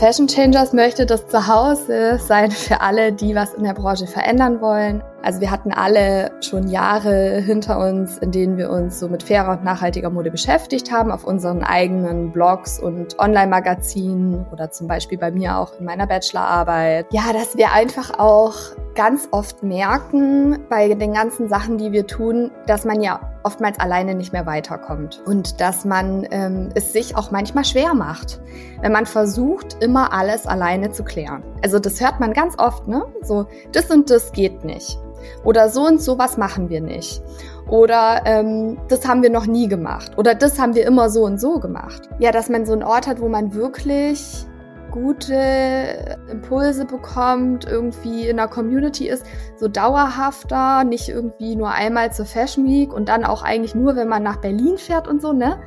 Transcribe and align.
Fashion 0.00 0.26
Changers 0.26 0.72
möchte 0.72 1.04
das 1.04 1.26
Zuhause 1.26 2.18
sein 2.26 2.50
für 2.50 2.80
alle, 2.80 3.12
die 3.12 3.34
was 3.34 3.52
in 3.52 3.64
der 3.64 3.74
Branche 3.74 4.06
verändern 4.06 4.62
wollen. 4.62 5.02
Also 5.22 5.40
wir 5.40 5.50
hatten 5.50 5.72
alle 5.72 6.30
schon 6.40 6.68
Jahre 6.68 7.40
hinter 7.40 7.78
uns, 7.78 8.18
in 8.18 8.30
denen 8.30 8.56
wir 8.56 8.70
uns 8.70 8.98
so 8.98 9.08
mit 9.08 9.22
fairer 9.22 9.52
und 9.52 9.64
nachhaltiger 9.64 10.08
Mode 10.08 10.30
beschäftigt 10.30 10.90
haben, 10.90 11.10
auf 11.10 11.24
unseren 11.24 11.62
eigenen 11.62 12.32
Blogs 12.32 12.80
und 12.80 13.18
Online-Magazinen 13.18 14.46
oder 14.50 14.70
zum 14.70 14.86
Beispiel 14.86 15.18
bei 15.18 15.30
mir 15.30 15.58
auch 15.58 15.78
in 15.78 15.84
meiner 15.84 16.06
Bachelorarbeit. 16.06 17.06
Ja, 17.10 17.32
dass 17.32 17.56
wir 17.56 17.72
einfach 17.72 18.18
auch 18.18 18.54
ganz 18.94 19.28
oft 19.30 19.62
merken 19.62 20.58
bei 20.68 20.92
den 20.94 21.12
ganzen 21.12 21.48
Sachen, 21.48 21.78
die 21.78 21.92
wir 21.92 22.06
tun, 22.06 22.50
dass 22.66 22.84
man 22.84 23.00
ja 23.00 23.20
oftmals 23.42 23.78
alleine 23.78 24.14
nicht 24.14 24.32
mehr 24.32 24.46
weiterkommt 24.46 25.22
und 25.26 25.60
dass 25.60 25.84
man 25.84 26.26
ähm, 26.30 26.70
es 26.74 26.92
sich 26.92 27.16
auch 27.16 27.30
manchmal 27.30 27.64
schwer 27.64 27.94
macht, 27.94 28.40
wenn 28.82 28.92
man 28.92 29.06
versucht, 29.06 29.82
immer 29.82 30.12
alles 30.12 30.46
alleine 30.46 30.90
zu 30.90 31.04
klären. 31.04 31.42
Also 31.62 31.78
das 31.78 32.00
hört 32.00 32.20
man 32.20 32.32
ganz 32.32 32.58
oft, 32.58 32.88
ne? 32.88 33.04
So, 33.22 33.46
das 33.72 33.90
und 33.90 34.10
das 34.10 34.32
geht 34.32 34.64
nicht. 34.64 34.98
Oder 35.44 35.68
so 35.68 35.86
und 35.86 36.00
so 36.00 36.18
was 36.18 36.36
machen 36.36 36.68
wir 36.68 36.80
nicht. 36.80 37.22
Oder 37.68 38.22
ähm, 38.24 38.78
das 38.88 39.06
haben 39.06 39.22
wir 39.22 39.30
noch 39.30 39.46
nie 39.46 39.68
gemacht. 39.68 40.12
Oder 40.16 40.34
das 40.34 40.58
haben 40.58 40.74
wir 40.74 40.86
immer 40.86 41.10
so 41.10 41.24
und 41.24 41.40
so 41.40 41.60
gemacht. 41.60 42.08
Ja, 42.18 42.32
dass 42.32 42.48
man 42.48 42.66
so 42.66 42.72
einen 42.72 42.82
Ort 42.82 43.06
hat, 43.06 43.20
wo 43.20 43.28
man 43.28 43.54
wirklich 43.54 44.46
gute 44.90 46.18
Impulse 46.30 46.84
bekommt, 46.84 47.64
irgendwie 47.64 48.28
in 48.28 48.36
der 48.36 48.48
Community 48.48 49.08
ist, 49.08 49.24
so 49.56 49.68
dauerhafter, 49.68 50.84
nicht 50.84 51.08
irgendwie 51.08 51.56
nur 51.56 51.70
einmal 51.70 52.12
zur 52.12 52.26
Fashion 52.26 52.66
Week 52.66 52.92
und 52.92 53.08
dann 53.08 53.24
auch 53.24 53.42
eigentlich 53.42 53.74
nur, 53.74 53.96
wenn 53.96 54.08
man 54.08 54.22
nach 54.22 54.38
Berlin 54.38 54.78
fährt 54.78 55.06
und 55.06 55.22
so, 55.22 55.32
ne? 55.32 55.60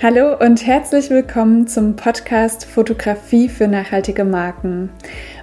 Hallo 0.00 0.36
und 0.38 0.64
herzlich 0.64 1.10
willkommen 1.10 1.66
zum 1.66 1.96
Podcast 1.96 2.64
Fotografie 2.64 3.48
für 3.48 3.66
nachhaltige 3.66 4.24
Marken. 4.24 4.90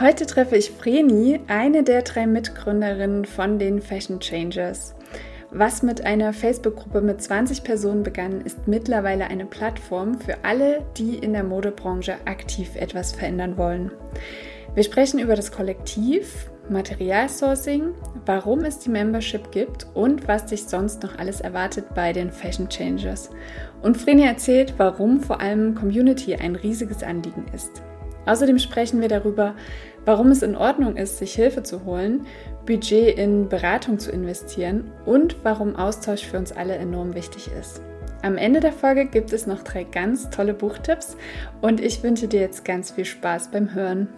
Heute 0.00 0.26
treffe 0.26 0.56
ich 0.56 0.72
Vreni, 0.72 1.38
eine 1.46 1.84
der 1.84 2.02
drei 2.02 2.26
Mitgründerinnen 2.26 3.24
von 3.24 3.60
den 3.60 3.80
Fashion 3.80 4.18
Changers. 4.18 4.96
Was 5.52 5.84
mit 5.84 6.04
einer 6.04 6.32
Facebook-Gruppe 6.32 7.00
mit 7.00 7.22
20 7.22 7.62
Personen 7.62 8.02
begann, 8.02 8.40
ist 8.40 8.66
mittlerweile 8.66 9.28
eine 9.28 9.46
Plattform 9.46 10.18
für 10.18 10.38
alle, 10.42 10.84
die 10.96 11.16
in 11.16 11.32
der 11.32 11.44
Modebranche 11.44 12.16
aktiv 12.24 12.74
etwas 12.74 13.12
verändern 13.12 13.56
wollen. 13.56 13.92
Wir 14.74 14.82
sprechen 14.82 15.20
über 15.20 15.36
das 15.36 15.52
Kollektiv, 15.52 16.50
Materialsourcing, 16.68 17.94
warum 18.26 18.64
es 18.64 18.80
die 18.80 18.90
Membership 18.90 19.52
gibt 19.52 19.86
und 19.94 20.26
was 20.26 20.46
dich 20.46 20.64
sonst 20.64 21.04
noch 21.04 21.18
alles 21.18 21.40
erwartet 21.40 21.94
bei 21.94 22.12
den 22.12 22.32
Fashion 22.32 22.68
Changers. 22.68 23.30
Und 23.80 23.96
Vreni 23.96 24.24
erzählt, 24.24 24.74
warum 24.76 25.20
vor 25.20 25.40
allem 25.40 25.76
Community 25.76 26.34
ein 26.34 26.56
riesiges 26.56 27.04
Anliegen 27.04 27.44
ist. 27.54 27.80
Außerdem 28.26 28.58
sprechen 28.58 29.00
wir 29.00 29.08
darüber, 29.08 29.54
warum 30.04 30.30
es 30.30 30.42
in 30.42 30.56
Ordnung 30.56 30.96
ist, 30.96 31.18
sich 31.18 31.34
Hilfe 31.34 31.62
zu 31.62 31.84
holen, 31.84 32.26
Budget 32.66 33.18
in 33.18 33.48
Beratung 33.48 33.98
zu 33.98 34.10
investieren 34.10 34.90
und 35.04 35.36
warum 35.42 35.76
Austausch 35.76 36.26
für 36.26 36.38
uns 36.38 36.52
alle 36.52 36.74
enorm 36.76 37.14
wichtig 37.14 37.50
ist. 37.58 37.82
Am 38.22 38.38
Ende 38.38 38.60
der 38.60 38.72
Folge 38.72 39.04
gibt 39.04 39.32
es 39.32 39.46
noch 39.46 39.62
drei 39.62 39.84
ganz 39.84 40.30
tolle 40.30 40.54
Buchtipps 40.54 41.16
und 41.60 41.80
ich 41.80 42.02
wünsche 42.02 42.26
dir 42.26 42.40
jetzt 42.40 42.64
ganz 42.64 42.92
viel 42.92 43.04
Spaß 43.04 43.50
beim 43.50 43.74
Hören. 43.74 44.08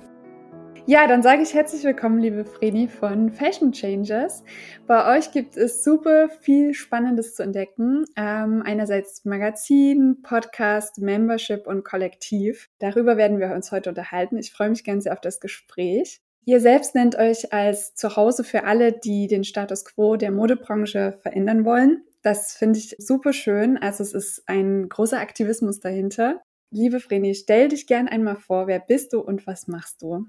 Ja, 0.89 1.09
dann 1.09 1.21
sage 1.21 1.43
ich 1.43 1.53
herzlich 1.53 1.83
willkommen, 1.83 2.21
liebe 2.21 2.45
Fredi 2.45 2.87
von 2.87 3.33
Fashion 3.33 3.73
Changers. 3.73 4.45
Bei 4.87 5.19
euch 5.19 5.33
gibt 5.33 5.57
es 5.57 5.83
super 5.83 6.29
viel 6.29 6.75
Spannendes 6.75 7.35
zu 7.35 7.43
entdecken. 7.43 8.05
Ähm, 8.15 8.63
einerseits 8.65 9.25
Magazin, 9.25 10.23
Podcast, 10.23 10.99
Membership 10.99 11.67
und 11.67 11.85
Kollektiv. 11.85 12.69
Darüber 12.79 13.17
werden 13.17 13.41
wir 13.41 13.53
uns 13.53 13.73
heute 13.73 13.89
unterhalten. 13.89 14.39
Ich 14.39 14.53
freue 14.53 14.71
mich 14.71 14.85
ganz 14.85 15.03
sehr 15.03 15.13
auf 15.13 15.21
das 15.21 15.41
Gespräch. 15.41 16.21
Ihr 16.45 16.61
selbst 16.61 16.95
nennt 16.95 17.17
euch 17.17 17.53
als 17.53 17.97
Zuhause 17.97 18.45
für 18.45 18.63
alle, 18.63 18.93
die 18.93 19.27
den 19.27 19.43
Status 19.43 19.85
quo 19.85 20.15
der 20.15 20.31
Modebranche 20.31 21.19
verändern 21.21 21.65
wollen. 21.65 22.05
Das 22.23 22.55
finde 22.55 22.79
ich 22.79 22.95
super 23.01 23.33
schön. 23.33 23.77
Also 23.77 24.05
es 24.05 24.15
ist 24.15 24.45
ein 24.47 24.89
großer 24.89 25.19
Aktivismus 25.19 25.81
dahinter. 25.81 26.43
Liebe 26.71 27.01
Vreni, 27.01 27.35
stell 27.35 27.67
dich 27.67 27.89
gern 27.89 28.07
einmal 28.07 28.37
vor. 28.37 28.69
Wer 28.69 28.79
bist 28.79 29.13
du 29.13 29.19
und 29.19 29.49
was 29.49 29.67
machst 29.67 30.03
du? 30.03 30.27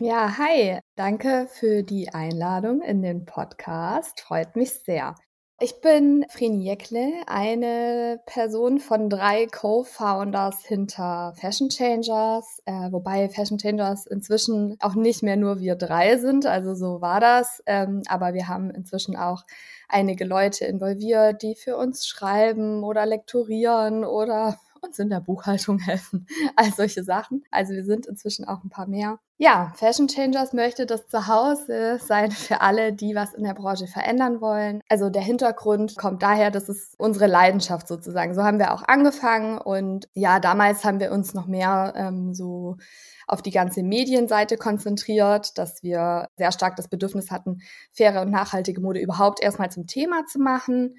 Ja, 0.00 0.36
hi. 0.36 0.78
Danke 0.94 1.48
für 1.50 1.82
die 1.82 2.10
Einladung 2.12 2.82
in 2.82 3.00
den 3.00 3.24
Podcast. 3.24 4.20
Freut 4.20 4.54
mich 4.54 4.72
sehr. 4.84 5.14
Ich 5.58 5.80
bin 5.80 6.26
Vreni 6.28 6.64
Jekle, 6.64 7.22
eine 7.26 8.20
Person 8.26 8.78
von 8.78 9.08
drei 9.08 9.46
Co-Founders 9.46 10.66
hinter 10.66 11.32
Fashion 11.36 11.70
Changers, 11.70 12.60
äh, 12.66 12.92
wobei 12.92 13.30
Fashion 13.30 13.56
Changers 13.56 14.06
inzwischen 14.06 14.76
auch 14.80 14.94
nicht 14.94 15.22
mehr 15.22 15.36
nur 15.36 15.60
wir 15.60 15.76
drei 15.76 16.18
sind, 16.18 16.44
also 16.44 16.74
so 16.74 17.00
war 17.00 17.20
das, 17.20 17.62
ähm, 17.64 18.02
aber 18.06 18.34
wir 18.34 18.48
haben 18.48 18.70
inzwischen 18.70 19.16
auch 19.16 19.44
einige 19.88 20.26
Leute 20.26 20.66
involviert, 20.66 21.40
die 21.40 21.54
für 21.54 21.78
uns 21.78 22.06
schreiben 22.06 22.84
oder 22.84 23.06
lektorieren 23.06 24.04
oder 24.04 24.58
uns 24.86 24.98
in 24.98 25.10
der 25.10 25.20
Buchhaltung 25.20 25.78
helfen, 25.84 26.26
all 26.56 26.72
solche 26.72 27.04
Sachen. 27.04 27.44
Also 27.50 27.74
wir 27.74 27.84
sind 27.84 28.06
inzwischen 28.06 28.46
auch 28.46 28.64
ein 28.64 28.70
paar 28.70 28.86
mehr. 28.86 29.18
Ja, 29.38 29.72
Fashion 29.76 30.08
Changers 30.08 30.54
möchte 30.54 30.86
das 30.86 31.08
Zuhause 31.08 31.98
sein 32.02 32.30
für 32.30 32.62
alle, 32.62 32.94
die 32.94 33.14
was 33.14 33.34
in 33.34 33.44
der 33.44 33.52
Branche 33.52 33.86
verändern 33.86 34.40
wollen. 34.40 34.80
Also 34.88 35.10
der 35.10 35.20
Hintergrund 35.20 35.96
kommt 35.96 36.22
daher, 36.22 36.50
das 36.50 36.70
ist 36.70 36.98
unsere 36.98 37.26
Leidenschaft 37.26 37.86
sozusagen. 37.86 38.34
So 38.34 38.42
haben 38.44 38.58
wir 38.58 38.72
auch 38.72 38.82
angefangen 38.88 39.58
und 39.58 40.08
ja, 40.14 40.40
damals 40.40 40.84
haben 40.84 41.00
wir 41.00 41.12
uns 41.12 41.34
noch 41.34 41.46
mehr 41.46 41.92
ähm, 41.96 42.32
so 42.32 42.78
auf 43.26 43.42
die 43.42 43.50
ganze 43.50 43.82
Medienseite 43.82 44.56
konzentriert, 44.56 45.58
dass 45.58 45.82
wir 45.82 46.28
sehr 46.36 46.52
stark 46.52 46.76
das 46.76 46.88
Bedürfnis 46.88 47.30
hatten, 47.30 47.60
faire 47.92 48.22
und 48.22 48.30
nachhaltige 48.30 48.80
Mode 48.80 49.00
überhaupt 49.00 49.42
erstmal 49.42 49.70
zum 49.70 49.86
Thema 49.86 50.24
zu 50.26 50.38
machen. 50.38 50.96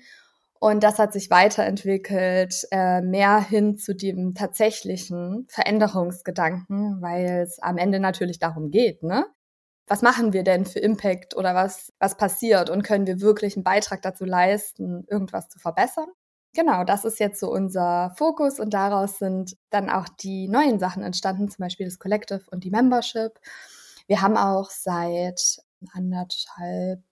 Und 0.59 0.83
das 0.83 0.99
hat 0.99 1.13
sich 1.13 1.29
weiterentwickelt, 1.29 2.67
äh, 2.71 3.01
mehr 3.01 3.39
hin 3.39 3.77
zu 3.77 3.95
dem 3.95 4.33
tatsächlichen 4.33 5.45
Veränderungsgedanken, 5.49 7.01
weil 7.01 7.43
es 7.43 7.59
am 7.59 7.77
Ende 7.77 7.99
natürlich 7.99 8.39
darum 8.39 8.71
geht, 8.71 9.03
ne? 9.03 9.25
Was 9.89 10.01
machen 10.01 10.33
wir 10.33 10.43
denn 10.43 10.65
für 10.65 10.79
Impact 10.79 11.35
oder 11.37 11.55
was, 11.55 11.93
was 11.99 12.17
passiert 12.17 12.69
und 12.69 12.83
können 12.83 13.07
wir 13.07 13.21
wirklich 13.21 13.55
einen 13.55 13.63
Beitrag 13.63 14.01
dazu 14.01 14.25
leisten, 14.25 15.05
irgendwas 15.07 15.47
zu 15.47 15.59
verbessern? 15.59 16.07
Genau, 16.53 16.83
das 16.83 17.05
ist 17.05 17.19
jetzt 17.19 17.39
so 17.39 17.51
unser 17.51 18.13
Fokus 18.17 18.59
und 18.59 18.73
daraus 18.73 19.17
sind 19.19 19.55
dann 19.69 19.89
auch 19.89 20.09
die 20.09 20.49
neuen 20.49 20.79
Sachen 20.79 21.03
entstanden, 21.03 21.49
zum 21.49 21.63
Beispiel 21.63 21.85
das 21.85 21.99
Collective 21.99 22.41
und 22.51 22.63
die 22.63 22.71
Membership. 22.71 23.39
Wir 24.07 24.21
haben 24.21 24.37
auch 24.37 24.69
seit 24.71 25.59
anderthalb 25.93 27.03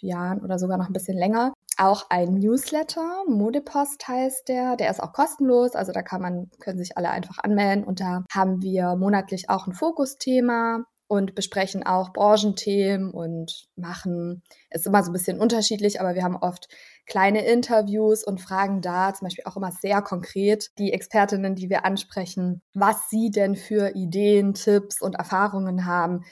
Jahren 0.00 0.42
oder 0.42 0.58
sogar 0.58 0.78
noch 0.78 0.88
ein 0.88 0.92
bisschen 0.92 1.16
länger 1.16 1.54
auch 1.78 2.06
ein 2.10 2.34
Newsletter, 2.34 3.24
Modepost 3.28 4.06
heißt 4.06 4.48
der, 4.48 4.76
der 4.76 4.90
ist 4.90 5.02
auch 5.02 5.12
kostenlos, 5.12 5.74
also 5.74 5.92
da 5.92 6.02
kann 6.02 6.20
man, 6.20 6.50
können 6.60 6.78
sich 6.78 6.96
alle 6.96 7.10
einfach 7.10 7.38
anmelden. 7.38 7.84
Und 7.84 8.00
da 8.00 8.24
haben 8.32 8.60
wir 8.62 8.96
monatlich 8.96 9.48
auch 9.48 9.66
ein 9.66 9.74
Fokusthema 9.74 10.84
und 11.08 11.34
besprechen 11.34 11.86
auch 11.86 12.12
Branchenthemen 12.12 13.10
und 13.10 13.68
machen, 13.76 14.42
ist 14.70 14.86
immer 14.86 15.02
so 15.02 15.10
ein 15.10 15.14
bisschen 15.14 15.40
unterschiedlich, 15.40 16.00
aber 16.00 16.14
wir 16.14 16.22
haben 16.22 16.36
oft 16.36 16.68
kleine 17.06 17.46
Interviews 17.46 18.22
und 18.24 18.40
fragen 18.40 18.82
da 18.82 19.14
zum 19.14 19.26
Beispiel 19.26 19.44
auch 19.46 19.56
immer 19.56 19.72
sehr 19.72 20.02
konkret 20.02 20.70
die 20.78 20.92
Expertinnen, 20.92 21.54
die 21.54 21.70
wir 21.70 21.86
ansprechen, 21.86 22.60
was 22.74 23.08
sie 23.08 23.30
denn 23.30 23.56
für 23.56 23.94
Ideen, 23.94 24.52
Tipps 24.52 25.00
und 25.00 25.14
Erfahrungen 25.14 25.86
haben, 25.86 26.24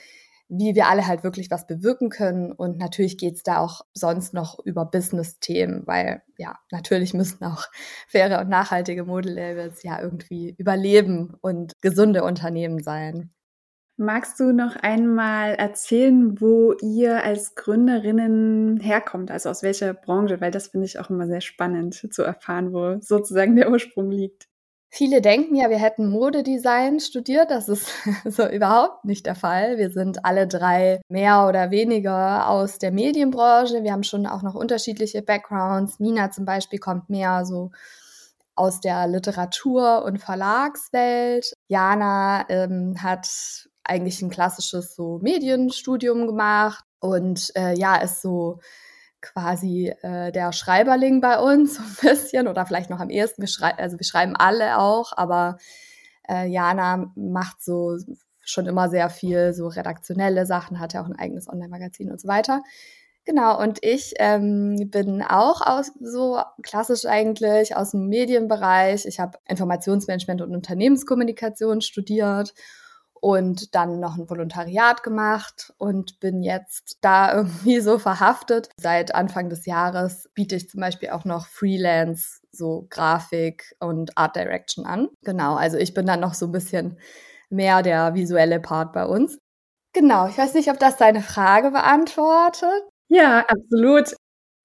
wie 0.49 0.75
wir 0.75 0.87
alle 0.87 1.07
halt 1.07 1.23
wirklich 1.23 1.51
was 1.51 1.67
bewirken 1.67 2.09
können. 2.09 2.51
Und 2.51 2.77
natürlich 2.77 3.17
geht's 3.17 3.43
da 3.43 3.59
auch 3.59 3.81
sonst 3.93 4.33
noch 4.33 4.59
über 4.63 4.85
Business-Themen, 4.85 5.83
weil 5.85 6.21
ja, 6.37 6.57
natürlich 6.71 7.13
müssen 7.13 7.43
auch 7.43 7.65
faire 8.07 8.39
und 8.41 8.49
nachhaltige 8.49 9.03
Modelabels 9.03 9.83
ja 9.83 10.01
irgendwie 10.01 10.55
überleben 10.57 11.35
und 11.41 11.73
gesunde 11.81 12.23
Unternehmen 12.23 12.81
sein. 12.81 13.31
Magst 13.99 14.39
du 14.39 14.53
noch 14.53 14.75
einmal 14.75 15.55
erzählen, 15.55 16.39
wo 16.39 16.73
ihr 16.73 17.23
als 17.23 17.55
Gründerinnen 17.55 18.79
herkommt, 18.79 19.31
also 19.31 19.49
aus 19.49 19.63
welcher 19.63 19.95
Branche? 19.95 20.39
Weil 20.39 20.51
das 20.51 20.67
finde 20.67 20.85
ich 20.85 20.99
auch 20.99 21.09
immer 21.09 21.25
sehr 21.25 21.41
spannend 21.41 21.95
zu 22.13 22.21
erfahren, 22.21 22.73
wo 22.73 23.01
sozusagen 23.01 23.55
der 23.55 23.71
Ursprung 23.71 24.11
liegt. 24.11 24.49
Viele 24.89 25.21
denken 25.21 25.55
ja, 25.55 25.69
wir 25.69 25.79
hätten 25.79 26.09
Modedesign 26.09 26.99
studiert. 26.99 27.51
Das 27.51 27.67
ist 27.67 27.89
so 28.25 28.47
überhaupt 28.47 29.05
nicht 29.05 29.25
der 29.25 29.35
Fall. 29.35 29.77
Wir 29.77 29.91
sind 29.91 30.23
alle 30.25 30.47
drei 30.47 31.01
mehr 31.09 31.45
oder 31.47 31.71
weniger 31.71 32.49
aus 32.49 32.77
der 32.77 32.91
Medienbranche. 32.91 33.83
Wir 33.83 33.91
haben 33.91 34.03
schon 34.03 34.25
auch 34.25 34.43
noch 34.43 34.55
unterschiedliche 34.55 35.21
Backgrounds. 35.21 35.99
Nina 35.99 36.31
zum 36.31 36.45
Beispiel 36.45 36.79
kommt 36.79 37.09
mehr 37.09 37.45
so 37.45 37.71
aus 38.55 38.79
der 38.81 39.07
Literatur- 39.07 40.03
und 40.05 40.19
Verlagswelt. 40.19 41.53
Jana 41.67 42.49
ähm, 42.49 42.95
hat 43.01 43.29
eigentlich 43.83 44.21
ein 44.21 44.29
klassisches 44.29 44.95
so 44.95 45.19
Medienstudium 45.21 46.27
gemacht 46.27 46.83
und 46.99 47.51
äh, 47.55 47.77
ja, 47.77 47.97
ist 47.97 48.21
so 48.21 48.59
quasi 49.21 49.93
äh, 50.01 50.31
der 50.31 50.51
Schreiberling 50.51 51.21
bei 51.21 51.39
uns 51.39 51.75
so 51.77 51.81
ein 51.81 52.15
bisschen 52.15 52.47
oder 52.47 52.65
vielleicht 52.65 52.89
noch 52.89 52.99
am 52.99 53.09
ehesten. 53.09 53.41
Wir 53.41 53.79
also 53.79 53.97
wir 53.97 54.05
schreiben 54.05 54.35
alle 54.35 54.79
auch, 54.79 55.13
aber 55.15 55.57
äh, 56.27 56.47
Jana 56.47 57.11
macht 57.15 57.63
so 57.63 57.97
schon 58.43 58.65
immer 58.65 58.89
sehr 58.89 59.09
viel 59.09 59.53
so 59.53 59.67
redaktionelle 59.67 60.45
Sachen, 60.45 60.79
hat 60.79 60.93
ja 60.93 61.01
auch 61.01 61.07
ein 61.07 61.19
eigenes 61.19 61.49
Online-Magazin 61.49 62.11
und 62.11 62.21
so 62.21 62.27
weiter. 62.27 62.63
Genau, 63.25 63.61
und 63.61 63.79
ich 63.83 64.13
ähm, 64.19 64.89
bin 64.89 65.21
auch 65.21 65.59
aus 65.59 65.91
so 65.99 66.39
klassisch 66.63 67.05
eigentlich 67.05 67.75
aus 67.75 67.91
dem 67.91 68.07
Medienbereich. 68.07 69.05
Ich 69.05 69.19
habe 69.19 69.37
Informationsmanagement 69.49 70.41
und 70.41 70.55
Unternehmenskommunikation 70.55 71.81
studiert 71.81 72.53
und 73.21 73.75
dann 73.75 73.99
noch 73.99 74.17
ein 74.17 74.29
Volontariat 74.29 75.03
gemacht 75.03 75.73
und 75.77 76.19
bin 76.19 76.43
jetzt 76.43 76.97
da 77.01 77.33
irgendwie 77.35 77.79
so 77.79 77.99
verhaftet. 77.99 78.69
Seit 78.79 79.15
Anfang 79.15 79.49
des 79.49 79.65
Jahres 79.65 80.29
biete 80.33 80.55
ich 80.55 80.69
zum 80.69 80.81
Beispiel 80.81 81.09
auch 81.09 81.25
noch 81.25 81.47
Freelance, 81.47 82.41
so 82.51 82.87
Grafik 82.89 83.75
und 83.79 84.17
Art 84.17 84.35
Direction 84.35 84.85
an. 84.85 85.09
Genau, 85.23 85.55
also 85.55 85.77
ich 85.77 85.93
bin 85.93 86.05
dann 86.05 86.19
noch 86.19 86.33
so 86.33 86.47
ein 86.47 86.51
bisschen 86.51 86.97
mehr 87.49 87.81
der 87.81 88.13
visuelle 88.13 88.59
Part 88.59 88.93
bei 88.93 89.05
uns. 89.05 89.39
Genau, 89.93 90.27
ich 90.27 90.37
weiß 90.37 90.53
nicht, 90.53 90.69
ob 90.69 90.79
das 90.79 90.97
deine 90.97 91.21
Frage 91.21 91.71
beantwortet. 91.71 92.83
Ja, 93.09 93.45
absolut 93.47 94.13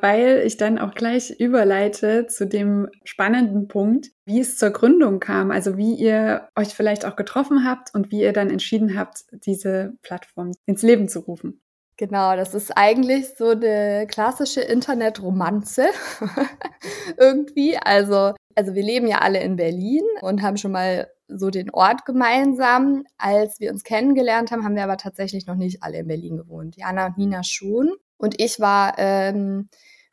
weil 0.02 0.42
ich 0.44 0.56
dann 0.56 0.80
auch 0.80 0.94
gleich 0.94 1.30
überleite 1.30 2.26
zu 2.26 2.44
dem 2.44 2.88
spannenden 3.04 3.68
Punkt, 3.68 4.10
wie 4.24 4.40
es 4.40 4.58
zur 4.58 4.70
Gründung 4.70 5.20
kam, 5.20 5.52
also 5.52 5.76
wie 5.76 5.94
ihr 5.94 6.48
euch 6.56 6.74
vielleicht 6.74 7.06
auch 7.06 7.14
getroffen 7.14 7.64
habt 7.64 7.94
und 7.94 8.10
wie 8.10 8.20
ihr 8.20 8.32
dann 8.32 8.50
entschieden 8.50 8.98
habt, 8.98 9.24
diese 9.30 9.92
Plattform 10.02 10.50
ins 10.66 10.82
Leben 10.82 11.08
zu 11.08 11.20
rufen. 11.20 11.62
Genau, 11.98 12.34
das 12.34 12.52
ist 12.52 12.76
eigentlich 12.76 13.36
so 13.36 13.50
eine 13.50 14.08
klassische 14.10 14.60
Internetromanze 14.60 15.86
irgendwie. 17.16 17.76
Also, 17.76 18.32
also 18.56 18.74
wir 18.74 18.82
leben 18.82 19.06
ja 19.06 19.18
alle 19.18 19.40
in 19.40 19.54
Berlin 19.54 20.02
und 20.20 20.42
haben 20.42 20.56
schon 20.56 20.72
mal 20.72 21.06
so 21.28 21.50
den 21.50 21.70
Ort 21.70 22.04
gemeinsam. 22.06 23.04
Als 23.18 23.60
wir 23.60 23.70
uns 23.70 23.84
kennengelernt 23.84 24.50
haben, 24.50 24.64
haben 24.64 24.74
wir 24.74 24.82
aber 24.82 24.96
tatsächlich 24.96 25.46
noch 25.46 25.54
nicht 25.54 25.84
alle 25.84 25.98
in 25.98 26.08
Berlin 26.08 26.38
gewohnt. 26.38 26.76
Jana 26.76 27.06
und 27.06 27.18
Nina 27.18 27.44
schon. 27.44 27.92
Und 28.16 28.40
ich 28.40 28.58
war 28.58 28.94
ähm, 28.98 29.68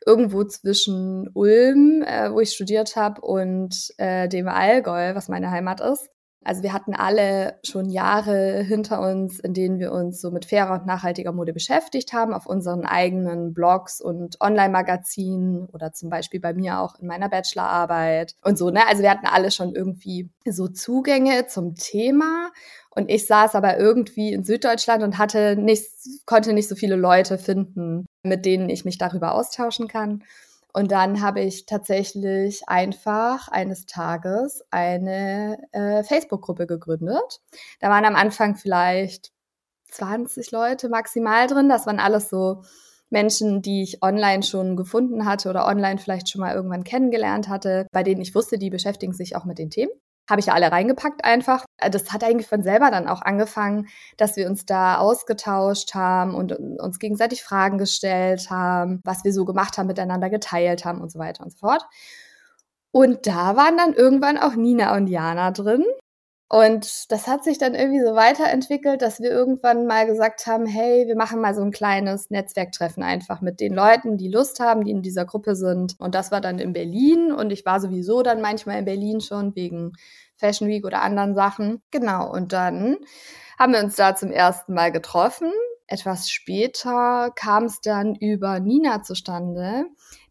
irgendwo 0.06 0.44
zwischen 0.44 1.28
Ulm, 1.34 2.02
äh, 2.02 2.32
wo 2.32 2.40
ich 2.40 2.52
studiert 2.52 2.96
habe, 2.96 3.20
und 3.20 3.90
äh, 3.98 4.28
dem 4.28 4.48
Allgäu, 4.48 5.14
was 5.14 5.28
meine 5.28 5.50
Heimat 5.50 5.80
ist. 5.80 6.08
Also 6.42 6.62
wir 6.62 6.72
hatten 6.72 6.94
alle 6.94 7.58
schon 7.62 7.90
Jahre 7.90 8.62
hinter 8.62 9.00
uns, 9.02 9.38
in 9.40 9.52
denen 9.52 9.78
wir 9.78 9.92
uns 9.92 10.22
so 10.22 10.30
mit 10.30 10.46
fairer 10.46 10.72
und 10.72 10.86
nachhaltiger 10.86 11.32
Mode 11.32 11.52
beschäftigt 11.52 12.14
haben, 12.14 12.32
auf 12.32 12.46
unseren 12.46 12.86
eigenen 12.86 13.52
Blogs 13.52 14.00
und 14.00 14.40
Online-Magazinen 14.40 15.66
oder 15.66 15.92
zum 15.92 16.08
Beispiel 16.08 16.40
bei 16.40 16.54
mir 16.54 16.80
auch 16.80 16.98
in 16.98 17.06
meiner 17.06 17.28
Bachelorarbeit 17.28 18.34
und 18.42 18.56
so. 18.56 18.70
Ne? 18.70 18.80
Also 18.88 19.02
wir 19.02 19.10
hatten 19.10 19.26
alle 19.26 19.50
schon 19.50 19.74
irgendwie 19.74 20.30
so 20.46 20.66
Zugänge 20.66 21.46
zum 21.46 21.74
Thema 21.74 22.50
und 22.88 23.10
ich 23.10 23.26
saß 23.26 23.54
aber 23.54 23.78
irgendwie 23.78 24.32
in 24.32 24.42
Süddeutschland 24.42 25.02
und 25.02 25.18
hatte 25.18 25.56
nicht, 25.56 25.84
konnte 26.24 26.54
nicht 26.54 26.68
so 26.68 26.74
viele 26.74 26.96
Leute 26.96 27.36
finden, 27.36 28.06
mit 28.22 28.46
denen 28.46 28.70
ich 28.70 28.86
mich 28.86 28.96
darüber 28.96 29.34
austauschen 29.34 29.88
kann. 29.88 30.24
Und 30.72 30.92
dann 30.92 31.20
habe 31.20 31.40
ich 31.40 31.66
tatsächlich 31.66 32.68
einfach 32.68 33.48
eines 33.48 33.86
Tages 33.86 34.62
eine 34.70 35.58
äh, 35.72 36.02
Facebook-Gruppe 36.02 36.66
gegründet. 36.66 37.40
Da 37.80 37.88
waren 37.88 38.04
am 38.04 38.16
Anfang 38.16 38.56
vielleicht 38.56 39.32
20 39.90 40.50
Leute 40.50 40.88
maximal 40.88 41.46
drin. 41.46 41.68
Das 41.68 41.86
waren 41.86 42.00
alles 42.00 42.28
so 42.28 42.62
Menschen, 43.10 43.62
die 43.62 43.82
ich 43.82 44.02
online 44.02 44.42
schon 44.42 44.76
gefunden 44.76 45.24
hatte 45.24 45.50
oder 45.50 45.66
online 45.66 45.98
vielleicht 45.98 46.28
schon 46.28 46.40
mal 46.40 46.54
irgendwann 46.54 46.84
kennengelernt 46.84 47.48
hatte, 47.48 47.86
bei 47.92 48.02
denen 48.02 48.20
ich 48.20 48.34
wusste, 48.34 48.58
die 48.58 48.70
beschäftigen 48.70 49.12
sich 49.12 49.34
auch 49.36 49.44
mit 49.44 49.58
den 49.58 49.70
Themen 49.70 49.90
habe 50.30 50.40
ich 50.40 50.46
ja 50.46 50.54
alle 50.54 50.72
reingepackt 50.72 51.24
einfach. 51.24 51.64
Das 51.90 52.12
hat 52.12 52.24
eigentlich 52.24 52.46
von 52.46 52.62
selber 52.62 52.90
dann 52.90 53.08
auch 53.08 53.22
angefangen, 53.22 53.88
dass 54.16 54.36
wir 54.36 54.46
uns 54.48 54.64
da 54.64 54.98
ausgetauscht 54.98 55.94
haben 55.94 56.34
und 56.34 56.52
uns 56.52 56.98
gegenseitig 56.98 57.42
Fragen 57.42 57.78
gestellt 57.78 58.50
haben, 58.50 59.00
was 59.04 59.24
wir 59.24 59.32
so 59.32 59.44
gemacht 59.44 59.76
haben, 59.76 59.86
miteinander 59.86 60.30
geteilt 60.30 60.84
haben 60.84 61.00
und 61.00 61.10
so 61.10 61.18
weiter 61.18 61.42
und 61.42 61.50
so 61.52 61.58
fort. 61.58 61.84
Und 62.92 63.26
da 63.26 63.56
waren 63.56 63.76
dann 63.76 63.94
irgendwann 63.94 64.38
auch 64.38 64.54
Nina 64.54 64.96
und 64.96 65.06
Jana 65.06 65.52
drin. 65.52 65.84
Und 66.52 67.12
das 67.12 67.28
hat 67.28 67.44
sich 67.44 67.58
dann 67.58 67.76
irgendwie 67.76 68.04
so 68.04 68.16
weiterentwickelt, 68.16 69.02
dass 69.02 69.20
wir 69.20 69.30
irgendwann 69.30 69.86
mal 69.86 70.04
gesagt 70.04 70.48
haben, 70.48 70.66
hey, 70.66 71.06
wir 71.06 71.14
machen 71.14 71.40
mal 71.40 71.54
so 71.54 71.62
ein 71.62 71.70
kleines 71.70 72.28
Netzwerktreffen 72.28 73.04
einfach 73.04 73.40
mit 73.40 73.60
den 73.60 73.72
Leuten, 73.72 74.18
die 74.18 74.28
Lust 74.28 74.58
haben, 74.58 74.84
die 74.84 74.90
in 74.90 75.00
dieser 75.00 75.24
Gruppe 75.24 75.54
sind. 75.54 75.94
Und 76.00 76.16
das 76.16 76.32
war 76.32 76.40
dann 76.40 76.58
in 76.58 76.72
Berlin 76.72 77.30
und 77.30 77.52
ich 77.52 77.64
war 77.64 77.78
sowieso 77.78 78.24
dann 78.24 78.40
manchmal 78.40 78.80
in 78.80 78.84
Berlin 78.84 79.20
schon 79.20 79.54
wegen 79.54 79.92
Fashion 80.38 80.66
Week 80.66 80.84
oder 80.84 81.02
anderen 81.02 81.36
Sachen. 81.36 81.82
Genau, 81.92 82.28
und 82.28 82.52
dann 82.52 82.96
haben 83.56 83.72
wir 83.72 83.84
uns 83.84 83.94
da 83.94 84.16
zum 84.16 84.32
ersten 84.32 84.74
Mal 84.74 84.90
getroffen. 84.90 85.52
Etwas 85.86 86.32
später 86.32 87.30
kam 87.36 87.66
es 87.66 87.80
dann 87.80 88.16
über 88.16 88.58
Nina 88.58 89.04
zustande, 89.04 89.84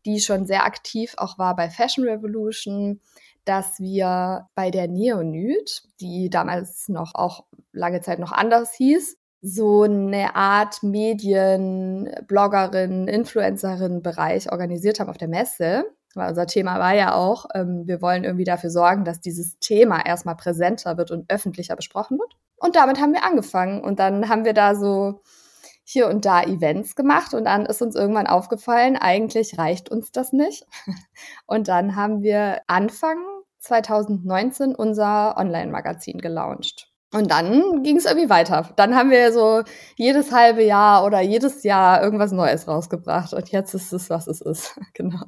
die 0.06 0.19
schon 0.19 0.45
sehr 0.45 0.66
aktiv 0.66 1.13
auch 1.16 1.38
war 1.38 1.56
bei 1.56 1.69
Fashion 1.69 2.04
Revolution 2.04 3.00
dass 3.49 3.79
wir 3.79 4.47
bei 4.53 4.69
der 4.69 4.87
Neonyd, 4.87 5.81
die 5.99 6.29
damals 6.29 6.87
noch 6.87 7.15
auch 7.15 7.45
lange 7.73 7.99
Zeit 8.01 8.19
noch 8.19 8.31
anders 8.31 8.73
hieß, 8.73 9.17
so 9.41 9.83
eine 9.83 10.35
Art 10.35 10.83
Medien, 10.83 12.13
Bloggerin, 12.27 13.07
Influencerin 13.07 14.03
Bereich 14.03 14.51
organisiert 14.51 14.99
haben 14.99 15.09
auf 15.09 15.17
der 15.17 15.29
Messe. 15.29 15.85
Weil 16.13 16.29
unser 16.29 16.45
Thema 16.45 16.77
war 16.77 16.94
ja 16.94 17.15
auch, 17.15 17.45
ähm, 17.56 17.87
wir 17.87 18.03
wollen 18.03 18.23
irgendwie 18.23 18.44
dafür 18.44 18.69
sorgen, 18.69 19.03
dass 19.03 19.19
dieses 19.19 19.57
Thema 19.57 20.06
erstmal 20.06 20.35
präsenter 20.35 20.97
wird 20.97 21.09
und 21.09 21.31
öffentlicher 21.31 21.75
besprochen 21.75 22.19
wird. 22.19 22.35
Und 22.57 22.75
damit 22.75 22.99
haben 22.99 23.13
wir 23.13 23.23
angefangen. 23.23 23.81
Und 23.83 23.99
dann 23.99 24.29
haben 24.29 24.45
wir 24.45 24.53
da 24.53 24.75
so 24.75 25.21
hier 25.83 26.07
und 26.07 26.25
da 26.25 26.44
Events 26.44 26.95
gemacht 26.95 27.33
und 27.33 27.45
dann 27.45 27.65
ist 27.65 27.81
uns 27.81 27.95
irgendwann 27.95 28.27
aufgefallen, 28.27 28.95
eigentlich 28.95 29.57
reicht 29.57 29.89
uns 29.89 30.11
das 30.11 30.33
nicht. 30.33 30.68
Und 31.47 31.68
dann 31.68 31.95
haben 31.95 32.21
wir 32.21 32.61
Anfang 32.68 33.18
2019 33.59 34.75
unser 34.75 35.37
Online-Magazin 35.37 36.19
gelauncht. 36.19 36.89
Und 37.11 37.31
dann 37.31 37.81
ging 37.81 37.97
es 37.97 38.06
irgendwie 38.06 38.30
weiter. 38.30 38.71
Dann 38.75 38.95
haben 38.95 39.09
wir 39.09 39.33
so 39.33 39.63
jedes 39.95 40.31
halbe 40.31 40.63
Jahr 40.63 41.04
oder 41.06 41.21
jedes 41.21 41.63
Jahr 41.63 42.04
irgendwas 42.04 42.31
Neues 42.31 42.68
rausgebracht. 42.68 43.33
Und 43.33 43.49
jetzt 43.49 43.73
ist 43.73 43.92
es, 43.94 44.09
was 44.09 44.28
es 44.28 44.42
ist. 44.42 44.80
genau. 44.94 45.25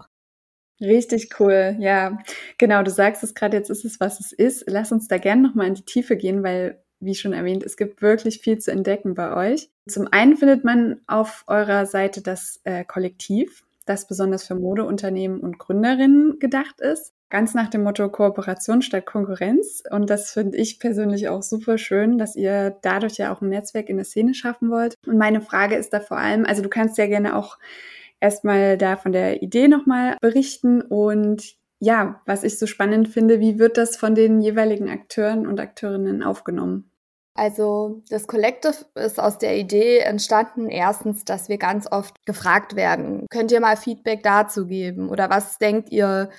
Richtig 0.80 1.40
cool, 1.40 1.76
ja. 1.80 2.18
Genau, 2.58 2.84
du 2.84 2.92
sagst 2.92 3.24
es 3.24 3.34
gerade, 3.36 3.58
jetzt 3.58 3.70
ist 3.70 3.86
es, 3.86 4.00
was 4.00 4.20
es 4.20 4.32
ist. 4.32 4.64
Lass 4.68 4.92
uns 4.92 5.08
da 5.08 5.18
gerne 5.18 5.42
nochmal 5.42 5.68
in 5.68 5.76
die 5.76 5.86
Tiefe 5.86 6.18
gehen, 6.18 6.44
weil, 6.44 6.84
wie 7.00 7.16
schon 7.16 7.34
erwähnt, 7.34 7.64
es 7.64 7.78
gibt 7.78 8.02
wirklich 8.02 8.42
viel 8.42 8.58
zu 8.60 8.72
entdecken 8.72 9.14
bei 9.14 9.36
euch. 9.36 9.70
Zum 9.88 10.08
einen 10.12 10.38
findet 10.38 10.64
man 10.64 11.02
auf 11.08 11.44
eurer 11.48 11.86
Seite 11.86 12.22
das 12.22 12.62
äh, 12.64 12.84
Kollektiv, 12.84 13.64
das 13.86 14.08
besonders 14.08 14.46
für 14.46 14.56
Modeunternehmen 14.56 15.40
und 15.40 15.60
Gründerinnen 15.60 16.40
gedacht 16.40 16.80
ist 16.80 17.14
ganz 17.32 17.56
nach 17.56 17.70
dem 17.70 17.84
Motto 17.84 18.08
Kooperation 18.10 18.84
statt 18.84 19.08
Konkurrenz. 19.08 19.82
Und 19.90 20.10
das 20.10 20.32
finde 20.32 20.58
ich 20.58 20.80
persönlich 20.80 21.30
auch 21.30 21.42
super 21.42 21.80
schön, 21.80 22.20
dass 22.20 22.36
ihr 22.36 22.78
dadurch 22.82 23.18
ja 23.18 23.34
auch 23.34 23.42
ein 23.42 23.50
Netzwerk 23.50 23.90
in 23.90 23.98
der 23.98 24.06
Szene 24.06 24.36
schaffen 24.36 24.70
wollt. 24.70 24.96
Und 25.08 25.18
meine 25.18 25.42
Frage 25.42 25.76
ist 25.76 25.94
da 25.94 26.00
vor 26.00 26.18
allem, 26.18 26.46
also 26.46 26.62
du 26.62 26.70
kannst 26.70 26.98
ja 27.00 27.08
gerne 27.08 27.36
auch 27.36 27.58
erstmal 28.20 28.78
da 28.78 28.98
von 28.98 29.12
der 29.12 29.42
Idee 29.42 29.68
nochmal 29.68 30.18
berichten 30.22 30.82
und 30.82 31.56
ja, 31.80 32.22
was 32.28 32.44
ich 32.44 32.60
so 32.60 32.68
spannend 32.68 33.08
finde, 33.08 33.40
wie 33.40 33.58
wird 33.58 33.76
das 33.76 33.98
von 33.98 34.14
den 34.14 34.40
jeweiligen 34.40 34.88
Akteuren 34.88 35.48
und 35.48 35.60
Akteurinnen 35.60 36.22
aufgenommen? 36.22 36.92
Also 37.34 38.04
das 38.10 38.28
Collective 38.28 38.86
ist 38.94 39.20
aus 39.20 39.40
der 39.40 39.58
Idee 39.58 40.00
entstanden, 40.00 40.70
erstens, 40.70 41.26
dass 41.26 41.50
wir 41.50 41.58
ganz 41.58 41.88
oft 41.90 42.14
gefragt 42.26 42.76
werden, 42.76 43.26
könnt 43.32 43.52
ihr 43.52 43.62
mal 43.62 43.78
Feedback 43.78 44.22
dazu 44.22 44.68
geben 44.68 45.10
oder 45.10 45.30
was 45.30 45.58
denkt 45.58 45.92
ihr, 45.92 46.30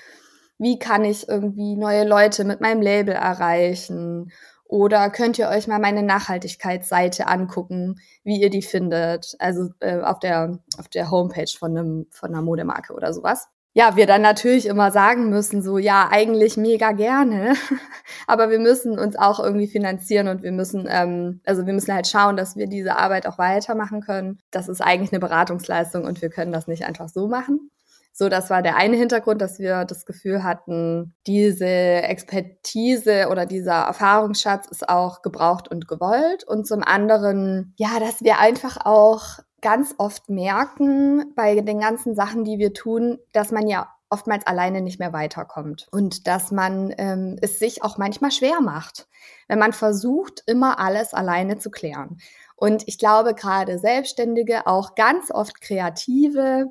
wie 0.57 0.79
kann 0.79 1.05
ich 1.05 1.27
irgendwie 1.27 1.75
neue 1.75 2.07
Leute 2.07 2.43
mit 2.45 2.61
meinem 2.61 2.81
Label 2.81 3.13
erreichen? 3.15 4.31
Oder 4.65 5.09
könnt 5.09 5.37
ihr 5.37 5.49
euch 5.49 5.67
mal 5.67 5.79
meine 5.79 6.03
Nachhaltigkeitsseite 6.03 7.27
angucken, 7.27 7.99
wie 8.23 8.41
ihr 8.41 8.49
die 8.49 8.61
findet? 8.63 9.35
Also 9.39 9.69
äh, 9.81 10.01
auf 10.01 10.19
der 10.19 10.59
auf 10.79 10.87
der 10.89 11.11
Homepage 11.11 11.51
von 11.57 11.77
einem 11.77 12.07
von 12.11 12.29
einer 12.29 12.41
Modemarke 12.41 12.93
oder 12.93 13.13
sowas. 13.13 13.47
ja, 13.75 13.95
wir 13.95 14.05
dann 14.05 14.21
natürlich 14.21 14.67
immer 14.67 14.91
sagen 14.91 15.29
müssen, 15.29 15.63
so, 15.63 15.79
ja, 15.79 16.07
eigentlich 16.11 16.57
mega 16.57 16.91
gerne, 16.91 17.55
aber 18.27 18.49
wir 18.51 18.59
müssen 18.59 18.99
uns 18.99 19.15
auch 19.15 19.39
irgendwie 19.39 19.67
finanzieren 19.67 20.27
und 20.27 20.43
wir 20.43 20.51
müssen, 20.51 20.87
ähm, 20.89 21.41
also 21.45 21.65
wir 21.65 21.73
müssen 21.73 21.93
halt 21.93 22.07
schauen, 22.07 22.37
dass 22.37 22.55
wir 22.55 22.67
diese 22.67 22.97
Arbeit 22.97 23.25
auch 23.27 23.39
weitermachen 23.39 24.01
können. 24.01 24.39
Das 24.51 24.69
ist 24.69 24.81
eigentlich 24.81 25.11
eine 25.11 25.19
Beratungsleistung 25.19 26.03
und 26.05 26.21
wir 26.21 26.29
können 26.29 26.51
das 26.51 26.67
nicht 26.67 26.85
einfach 26.85 27.09
so 27.09 27.27
machen. 27.27 27.71
So, 28.15 28.29
das 28.29 28.51
war 28.51 28.61
der 28.61 28.75
eine 28.75 28.95
Hintergrund, 28.95 29.41
dass 29.41 29.57
wir 29.57 29.85
das 29.85 30.05
Gefühl 30.05 30.43
hatten, 30.43 31.15
diese 31.25 31.65
Expertise 31.65 33.27
oder 33.31 33.47
dieser 33.47 33.85
Erfahrungsschatz 33.85 34.67
ist 34.67 34.87
auch 34.87 35.23
gebraucht 35.23 35.67
und 35.67 35.87
gewollt. 35.87 36.43
Und 36.43 36.67
zum 36.67 36.83
anderen, 36.83 37.73
ja, 37.75 37.99
dass 37.99 38.21
wir 38.21 38.39
einfach 38.39 38.77
auch 38.85 39.39
ganz 39.61 39.95
oft 39.97 40.29
merken 40.29 41.33
bei 41.35 41.59
den 41.61 41.79
ganzen 41.79 42.13
Sachen, 42.13 42.43
die 42.43 42.59
wir 42.59 42.73
tun, 42.73 43.17
dass 43.31 43.51
man 43.51 43.67
ja 43.67 43.89
oftmals 44.11 44.45
alleine 44.45 44.81
nicht 44.81 44.99
mehr 44.99 45.11
weiterkommt 45.11 45.87
und 45.91 46.27
dass 46.27 46.51
man 46.51 46.93
ähm, 46.99 47.37
es 47.41 47.57
sich 47.57 47.81
auch 47.81 47.97
manchmal 47.97 48.29
schwer 48.29 48.61
macht, 48.61 49.07
wenn 49.47 49.57
man 49.57 49.73
versucht, 49.73 50.43
immer 50.45 50.79
alles 50.79 51.15
alleine 51.15 51.57
zu 51.57 51.71
klären. 51.71 52.19
Und 52.55 52.87
ich 52.87 52.99
glaube, 52.99 53.33
gerade 53.33 53.79
Selbstständige, 53.79 54.67
auch 54.67 54.93
ganz 54.93 55.31
oft 55.31 55.61
Kreative, 55.61 56.67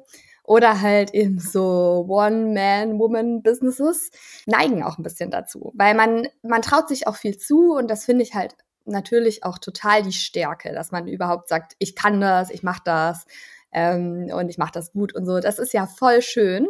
oder 0.53 0.83
halt 0.83 1.15
eben 1.15 1.39
so 1.39 2.05
One-Man-Woman-Businesses 2.07 4.11
neigen 4.45 4.83
auch 4.83 4.99
ein 4.99 5.03
bisschen 5.03 5.31
dazu, 5.31 5.73
weil 5.75 5.95
man, 5.95 6.29
man 6.43 6.61
traut 6.61 6.89
sich 6.89 7.07
auch 7.07 7.17
viel 7.17 7.39
zu 7.39 7.73
und 7.73 7.91
das 7.91 8.05
finde 8.05 8.23
ich 8.23 8.35
halt 8.35 8.55
natürlich 8.85 9.45
auch 9.45 9.59
total 9.59 10.03
die 10.03 10.13
Stärke, 10.13 10.75
dass 10.75 10.93
man 10.93 11.09
überhaupt 11.09 11.49
sagt, 11.49 11.73
ich 11.79 11.97
kann 11.97 12.21
das, 12.21 12.51
ich 12.51 12.63
mache 12.63 12.83
das 12.85 13.25
ähm, 13.73 14.31
und 14.31 14.51
ich 14.51 14.59
mache 14.59 14.73
das 14.75 14.93
gut 14.93 15.15
und 15.15 15.25
so. 15.25 15.41
Das 15.41 15.59
ist 15.59 15.73
ja 15.73 15.87
voll 15.87 16.21
schön. 16.21 16.69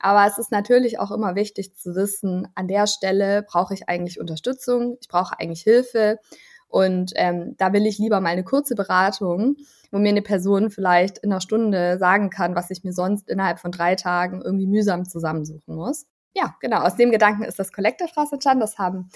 Aber 0.00 0.26
es 0.26 0.36
ist 0.36 0.50
natürlich 0.50 0.98
auch 0.98 1.12
immer 1.12 1.36
wichtig 1.36 1.76
zu 1.76 1.94
wissen, 1.94 2.48
an 2.56 2.66
der 2.66 2.88
Stelle 2.88 3.44
brauche 3.44 3.74
ich 3.74 3.88
eigentlich 3.88 4.18
Unterstützung, 4.18 4.98
ich 5.00 5.06
brauche 5.06 5.38
eigentlich 5.38 5.62
Hilfe. 5.62 6.18
Und 6.70 7.12
ähm, 7.16 7.56
da 7.58 7.72
will 7.72 7.86
ich 7.86 7.98
lieber 7.98 8.20
mal 8.20 8.30
eine 8.30 8.44
kurze 8.44 8.74
Beratung, 8.74 9.56
wo 9.90 9.98
mir 9.98 10.10
eine 10.10 10.22
Person 10.22 10.70
vielleicht 10.70 11.18
in 11.18 11.32
einer 11.32 11.40
Stunde 11.40 11.98
sagen 11.98 12.30
kann, 12.30 12.54
was 12.54 12.70
ich 12.70 12.84
mir 12.84 12.92
sonst 12.92 13.28
innerhalb 13.28 13.58
von 13.58 13.72
drei 13.72 13.96
Tagen 13.96 14.40
irgendwie 14.40 14.66
mühsam 14.66 15.04
zusammensuchen 15.04 15.74
muss. 15.74 16.06
Ja, 16.34 16.54
genau. 16.60 16.82
Aus 16.82 16.96
dem 16.96 17.10
Gedanken 17.10 17.42
ist 17.42 17.58
das 17.58 17.72
Collective 17.72 18.10
Raus 18.16 18.32
entstanden. 18.32 18.60
Das 18.60 18.78
haben 18.78 19.10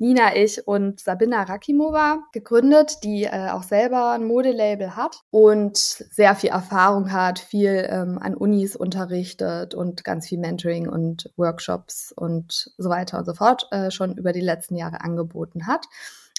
Nina, 0.00 0.36
ich 0.36 0.66
und 0.66 1.00
Sabina 1.00 1.42
Rakimova 1.42 2.20
gegründet, 2.32 3.02
die 3.02 3.24
äh, 3.24 3.48
auch 3.50 3.64
selber 3.64 4.12
ein 4.12 4.26
Modelabel 4.26 4.94
hat 4.94 5.22
und 5.30 5.76
sehr 5.76 6.36
viel 6.36 6.50
Erfahrung 6.50 7.10
hat, 7.12 7.40
viel 7.40 7.84
ähm, 7.90 8.16
an 8.20 8.36
Unis 8.36 8.76
unterrichtet 8.76 9.74
und 9.74 10.04
ganz 10.04 10.28
viel 10.28 10.38
Mentoring 10.38 10.88
und 10.88 11.32
Workshops 11.36 12.12
und 12.12 12.70
so 12.78 12.88
weiter 12.88 13.18
und 13.18 13.24
so 13.24 13.34
fort 13.34 13.66
äh, 13.72 13.90
schon 13.90 14.16
über 14.16 14.32
die 14.32 14.40
letzten 14.40 14.76
Jahre 14.76 15.00
angeboten 15.00 15.66
hat. 15.66 15.86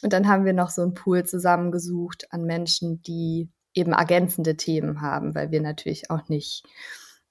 Und 0.03 0.13
dann 0.13 0.27
haben 0.27 0.45
wir 0.45 0.53
noch 0.53 0.69
so 0.69 0.81
einen 0.81 0.93
Pool 0.93 1.25
zusammengesucht 1.25 2.27
an 2.31 2.43
Menschen, 2.43 3.01
die 3.01 3.49
eben 3.73 3.93
ergänzende 3.93 4.57
Themen 4.57 5.01
haben, 5.01 5.35
weil 5.35 5.51
wir 5.51 5.61
natürlich 5.61 6.09
auch 6.09 6.27
nicht 6.27 6.63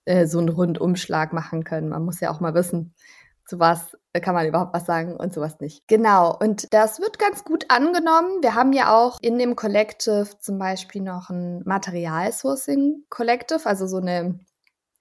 äh, 0.05 0.27
so 0.27 0.39
einen 0.39 0.49
Rundumschlag 0.49 1.33
machen 1.33 1.65
können. 1.65 1.89
Man 1.89 2.05
muss 2.05 2.21
ja 2.21 2.31
auch 2.31 2.41
mal 2.41 2.55
wissen, 2.55 2.95
zu 3.47 3.59
was 3.59 3.97
kann 4.21 4.35
man 4.35 4.47
überhaupt 4.47 4.75
was 4.75 4.85
sagen 4.85 5.17
und 5.17 5.33
sowas 5.33 5.59
nicht. 5.61 5.87
Genau, 5.89 6.37
und 6.37 6.73
das 6.73 7.01
wird 7.01 7.19
ganz 7.19 7.45
gut 7.45 7.67
angenommen. 7.69 8.43
Wir 8.43 8.55
haben 8.55 8.73
ja 8.73 8.97
auch 8.97 9.19
in 9.23 9.39
dem 9.39 9.57
Collective 9.57 10.29
zum 10.41 10.59
Beispiel 10.59 11.03
noch 11.03 11.31
ein 11.31 11.63
Materialsourcing 11.65 13.05
Collective, 13.09 13.65
also 13.65 13.87
so 13.87 13.99
eine 13.99 14.39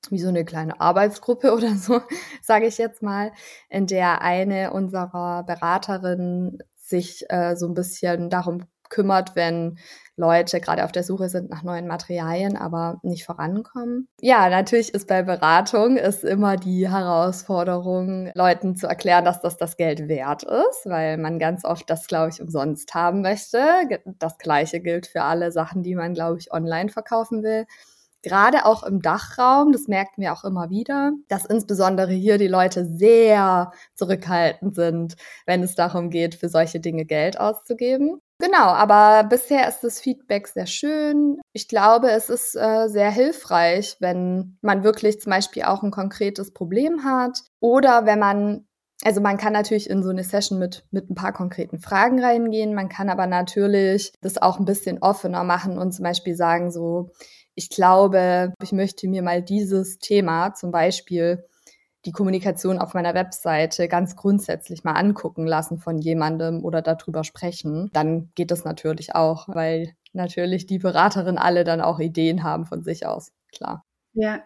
wie 0.10 0.20
so 0.20 0.30
eine 0.30 0.46
kleine 0.46 0.80
Arbeitsgruppe 0.80 1.54
oder 1.56 1.76
so, 1.76 2.02
sage 2.42 2.68
ich 2.68 2.78
jetzt 2.78 3.02
mal, 3.02 3.32
in 3.70 3.88
der 3.88 4.22
eine 4.22 4.72
unserer 4.72 5.44
Beraterinnen 5.44 6.60
sich 6.90 7.26
äh, 7.30 7.56
so 7.56 7.68
ein 7.68 7.74
bisschen 7.74 8.30
darum 8.30 8.64
kümmert, 8.90 9.36
wenn 9.36 9.78
Leute 10.16 10.60
gerade 10.60 10.84
auf 10.84 10.92
der 10.92 11.04
Suche 11.04 11.30
sind 11.30 11.50
nach 11.50 11.62
neuen 11.62 11.88
Materialien, 11.88 12.58
aber 12.58 13.00
nicht 13.04 13.26
vorankommen. 13.26 14.08
Ja, 14.22 14.50
natürlich 14.50 14.94
ist 14.94 15.08
bei 15.08 15.22
Beratung 15.24 15.98
ist 15.98 16.24
immer 16.24 16.58
die 16.58 16.90
Herausforderung, 16.90 18.32
Leuten 18.34 18.76
zu 18.76 18.88
erklären, 18.88 19.26
dass 19.26 19.42
das 19.42 19.58
das 19.58 19.78
Geld 19.78 20.08
wert 20.08 20.44
ist, 20.44 20.86
weil 20.86 21.18
man 21.18 21.38
ganz 21.38 21.66
oft 21.66 21.90
das, 21.90 22.08
glaube 22.08 22.30
ich, 22.30 22.42
umsonst 22.42 22.94
haben 22.94 23.22
möchte. 23.22 23.62
Das 24.06 24.38
Gleiche 24.38 24.80
gilt 24.80 25.08
für 25.08 25.22
alle 25.24 25.52
Sachen, 25.52 25.84
die 25.84 25.96
man, 25.96 26.14
glaube 26.14 26.40
ich, 26.40 26.52
online 26.52 26.90
verkaufen 26.90 27.44
will 27.44 27.66
gerade 28.24 28.66
auch 28.66 28.84
im 28.84 29.02
Dachraum, 29.02 29.72
das 29.72 29.88
merken 29.88 30.22
wir 30.22 30.34
auch 30.34 30.44
immer 30.44 30.70
wieder, 30.70 31.12
dass 31.28 31.46
insbesondere 31.46 32.12
hier 32.12 32.38
die 32.38 32.48
Leute 32.48 32.86
sehr 32.86 33.72
zurückhaltend 33.96 34.76
sind, 34.76 35.16
wenn 35.46 35.64
es 35.64 35.76
darum 35.76 36.10
geht, 36.10 36.36
für 36.36 36.50
solche 36.50 36.80
Dinge 36.80 37.06
Geld 37.06 37.40
auszugeben. 37.40 38.22
Genau, 38.40 38.68
aber 38.68 39.28
bisher 39.28 39.68
ist 39.68 39.84
das 39.84 40.00
Feedback 40.00 40.48
sehr 40.48 40.68
schön. 40.68 41.40
Ich 41.54 41.68
glaube, 41.68 42.12
es 42.12 42.30
ist 42.30 42.56
äh, 42.56 42.88
sehr 42.88 43.10
hilfreich, 43.10 43.98
wenn 44.00 44.58
man 44.62 44.84
wirklich 44.84 45.20
zum 45.20 45.32
Beispiel 45.32 45.64
auch 45.64 45.82
ein 45.82 45.90
konkretes 45.90 46.54
Problem 46.54 47.04
hat 47.04 47.40
oder 47.60 48.06
wenn 48.06 48.20
man, 48.20 48.68
also 49.04 49.22
man 49.22 49.38
kann 49.38 49.54
natürlich 49.54 49.90
in 49.90 50.04
so 50.04 50.10
eine 50.10 50.24
Session 50.24 50.60
mit, 50.60 50.86
mit 50.92 51.10
ein 51.10 51.16
paar 51.16 51.34
konkreten 51.34 51.80
Fragen 51.80 52.24
reingehen, 52.24 52.76
man 52.76 52.90
kann 52.90 53.10
aber 53.10 53.26
natürlich 53.26 54.14
das 54.22 54.38
auch 54.40 54.60
ein 54.60 54.66
bisschen 54.66 55.02
offener 55.02 55.44
machen 55.44 55.80
und 55.80 55.92
zum 55.92 56.04
Beispiel 56.04 56.36
sagen 56.36 56.70
so, 56.70 57.10
ich 57.58 57.70
glaube, 57.70 58.54
ich 58.62 58.72
möchte 58.72 59.08
mir 59.08 59.24
mal 59.24 59.42
dieses 59.42 59.98
Thema, 59.98 60.54
zum 60.54 60.72
Beispiel 60.72 61.44
die 62.06 62.12
Kommunikation 62.12 62.78
auf 62.78 62.94
meiner 62.94 63.16
Webseite, 63.16 63.88
ganz 63.88 64.16
grundsätzlich 64.16 64.84
mal 64.84 64.94
angucken 64.94 65.48
lassen 65.48 65.80
von 65.80 65.98
jemandem 65.98 66.64
oder 66.64 66.84
darüber 66.84 67.24
sprechen. 67.24 67.90
Dann 67.94 68.30
geht 68.36 68.52
das 68.52 68.64
natürlich 68.64 69.16
auch, 69.16 69.48
weil 69.50 69.96
natürlich 70.14 70.68
die 70.68 70.78
Beraterin 70.78 71.40
alle 71.40 71.64
dann 71.64 71.82
auch 71.82 72.00
Ideen 72.00 72.44
haben 72.44 72.68
von 72.68 72.84
sich 72.84 73.08
aus. 73.08 73.32
Klar. 73.52 73.84
Ja, 74.14 74.44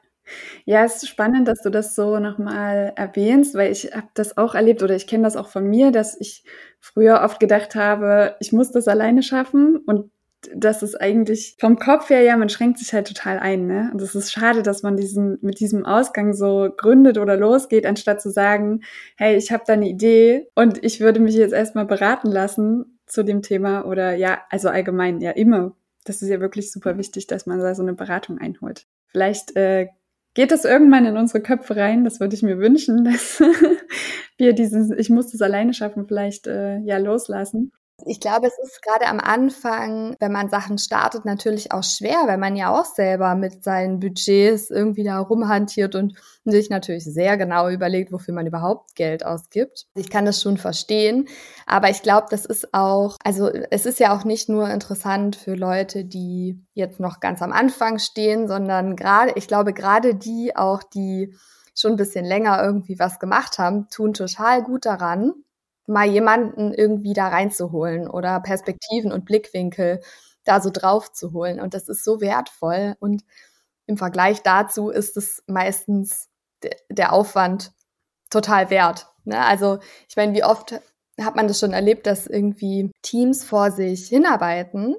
ja, 0.64 0.86
es 0.86 1.04
ist 1.04 1.10
spannend, 1.10 1.50
dass 1.50 1.62
du 1.62 1.70
das 1.70 1.96
so 1.96 2.18
nochmal 2.20 2.94
erwähnst, 2.96 3.56
weil 3.56 3.74
ich 3.74 3.94
habe 3.94 4.08
das 4.14 4.38
auch 4.38 4.56
erlebt 4.56 4.84
oder 4.84 4.96
ich 4.96 5.06
kenne 5.08 5.24
das 5.24 5.36
auch 5.36 5.50
von 5.50 5.68
mir, 5.68 5.92
dass 5.92 6.18
ich 6.18 6.46
früher 6.80 7.22
oft 7.24 7.42
gedacht 7.42 7.76
habe, 7.76 8.38
ich 8.40 8.54
muss 8.54 8.72
das 8.72 8.88
alleine 8.88 9.22
schaffen 9.22 9.78
und 9.86 10.12
das 10.56 10.84
ist 10.84 11.00
eigentlich 11.00 11.56
vom 11.60 11.78
Kopf 11.78 12.10
her, 12.10 12.22
ja, 12.22 12.36
man 12.38 12.50
schränkt 12.50 12.80
sich 12.80 12.94
halt 12.94 13.08
total 13.08 13.40
ein, 13.40 13.68
ne? 13.68 13.90
Und 13.94 14.02
es 14.02 14.16
ist 14.16 14.32
schade, 14.32 14.64
dass 14.64 14.84
man 14.84 14.98
diesen, 14.98 15.38
mit 15.42 15.60
diesem 15.60 15.86
Ausgang 15.86 16.34
so 16.34 16.70
gründet 16.76 17.18
oder 17.18 17.38
losgeht, 17.38 17.86
anstatt 17.86 18.22
zu 18.22 18.32
sagen, 18.32 18.82
hey, 19.18 19.36
ich 19.36 19.52
habe 19.52 19.64
da 19.66 19.74
eine 19.74 19.88
Idee 19.88 20.48
und 20.56 20.84
ich 20.84 21.00
würde 21.00 21.20
mich 21.20 21.36
jetzt 21.36 21.54
erstmal 21.54 21.86
beraten 21.86 22.32
lassen 22.32 23.00
zu 23.06 23.24
dem 23.24 23.42
Thema 23.42 23.86
oder 23.86 24.16
ja, 24.16 24.42
also 24.50 24.70
allgemein, 24.70 25.22
ja, 25.22 25.32
immer. 25.32 25.76
Das 26.06 26.22
ist 26.22 26.30
ja 26.30 26.40
wirklich 26.40 26.72
super 26.72 26.98
wichtig, 26.98 27.28
dass 27.28 27.46
man 27.46 27.60
da 27.60 27.76
so 27.76 27.84
eine 27.84 27.94
Beratung 27.94 28.40
einholt. 28.40 28.88
Vielleicht 29.08 29.56
äh, 29.56 29.90
geht 30.34 30.52
das 30.52 30.66
irgendwann 30.66 31.06
in 31.06 31.18
unsere 31.18 31.42
Köpfe 31.42 31.76
rein, 31.76 32.04
das 32.04 32.20
würde 32.20 32.36
ich 32.36 32.44
mir 32.44 32.58
wünschen, 32.58 33.04
dass 33.06 33.42
wir 34.38 34.54
dieses, 34.54 34.92
ich 34.92 35.10
muss 35.10 35.32
das 35.32 35.42
alleine 35.42 35.74
schaffen, 35.74 36.08
vielleicht 36.08 36.48
äh, 36.48 36.78
ja 36.80 36.98
loslassen. 36.98 37.72
Ich 38.06 38.20
glaube, 38.20 38.48
es 38.48 38.58
ist 38.60 38.82
gerade 38.82 39.08
am 39.08 39.20
Anfang, 39.20 40.16
wenn 40.20 40.32
man 40.32 40.50
Sachen 40.50 40.78
startet, 40.78 41.26
natürlich 41.26 41.72
auch 41.72 41.84
schwer, 41.84 42.24
weil 42.26 42.38
man 42.38 42.56
ja 42.56 42.70
auch 42.70 42.86
selber 42.86 43.36
mit 43.36 43.64
seinen 43.64 44.00
Budgets 44.00 44.70
irgendwie 44.70 45.04
da 45.04 45.20
rumhantiert 45.20 45.96
und 45.96 46.16
sich 46.46 46.70
natürlich 46.70 47.04
sehr 47.04 47.38
genau 47.38 47.70
überlegt, 47.70 48.12
wofür 48.12 48.34
man 48.34 48.48
überhaupt 48.48 48.96
Geld 48.96 49.26
ausgibt. 49.26 49.86
Ich 49.96 50.10
kann 50.10 50.26
das 50.26 50.42
schon 50.42 50.58
verstehen, 50.58 51.28
aber 51.66 51.90
ich 51.90 52.02
glaube, 52.02 52.28
das 52.30 52.46
ist 52.46 52.74
auch, 52.74 53.18
also 53.24 53.50
es 53.50 53.86
ist 53.86 54.00
ja 54.00 54.16
auch 54.16 54.24
nicht 54.24 54.50
nur 54.50 54.70
interessant 54.70 55.36
für 55.36 55.56
Leute, 55.56 56.06
die 56.06 56.60
jetzt 56.74 57.00
noch 57.00 57.20
ganz 57.20 57.42
am 57.42 57.52
Anfang 57.52 58.00
stehen, 58.00 58.48
sondern 58.48 58.96
gerade, 58.96 59.34
ich 59.36 59.48
glaube, 59.48 59.74
gerade 59.74 60.16
die 60.16 60.56
auch, 60.56 60.84
die 60.84 61.36
schon 61.76 61.92
ein 61.92 61.98
bisschen 61.98 62.26
länger 62.26 62.62
irgendwie 62.62 63.00
was 63.00 63.20
gemacht 63.20 63.58
haben, 63.58 63.88
tun 63.90 64.14
total 64.14 64.64
gut 64.64 64.86
daran, 64.86 65.34
mal 65.88 66.08
jemanden 66.08 66.74
irgendwie 66.74 67.14
da 67.14 67.28
reinzuholen 67.28 68.08
oder 68.08 68.40
Perspektiven 68.40 69.12
und 69.12 69.26
Blickwinkel 69.26 70.02
da 70.44 70.62
so 70.62 70.70
drauf 70.70 71.12
zu 71.12 71.34
holen. 71.34 71.60
Und 71.60 71.74
das 71.74 71.90
ist 71.90 72.04
so 72.04 72.22
wertvoll. 72.22 72.96
Und 73.00 73.24
im 73.86 73.98
Vergleich 73.98 74.42
dazu 74.42 74.90
ist 74.90 75.18
es 75.18 75.44
meistens 75.48 76.30
der 76.90 77.14
Aufwand 77.14 77.72
total 78.30 78.70
wert. 78.70 79.08
Ne? 79.26 79.44
Also 79.44 79.80
ich 80.08 80.16
meine, 80.16 80.34
wie 80.34 80.44
oft 80.44 80.80
hat 81.20 81.36
man 81.36 81.48
das 81.48 81.60
schon 81.60 81.74
erlebt, 81.74 82.08
dass 82.08 82.26
irgendwie 82.26 82.92
Teams 83.02 83.44
vor 83.44 83.72
sich 83.72 84.08
hinarbeiten 84.08 84.96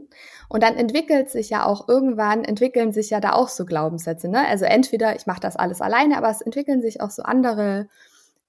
und 0.48 0.62
dann 0.62 0.76
entwickelt 0.76 1.30
sich 1.30 1.50
ja 1.50 1.64
auch 1.64 1.88
irgendwann, 1.88 2.44
entwickeln 2.44 2.92
sich 2.92 3.10
ja 3.10 3.20
da 3.20 3.32
auch 3.32 3.48
so 3.48 3.64
Glaubenssätze. 3.64 4.28
Ne? 4.28 4.46
Also 4.46 4.64
entweder 4.66 5.16
ich 5.16 5.26
mache 5.26 5.40
das 5.40 5.56
alles 5.56 5.80
alleine, 5.80 6.18
aber 6.18 6.30
es 6.30 6.42
entwickeln 6.42 6.82
sich 6.82 7.00
auch 7.00 7.10
so 7.10 7.22
andere 7.22 7.88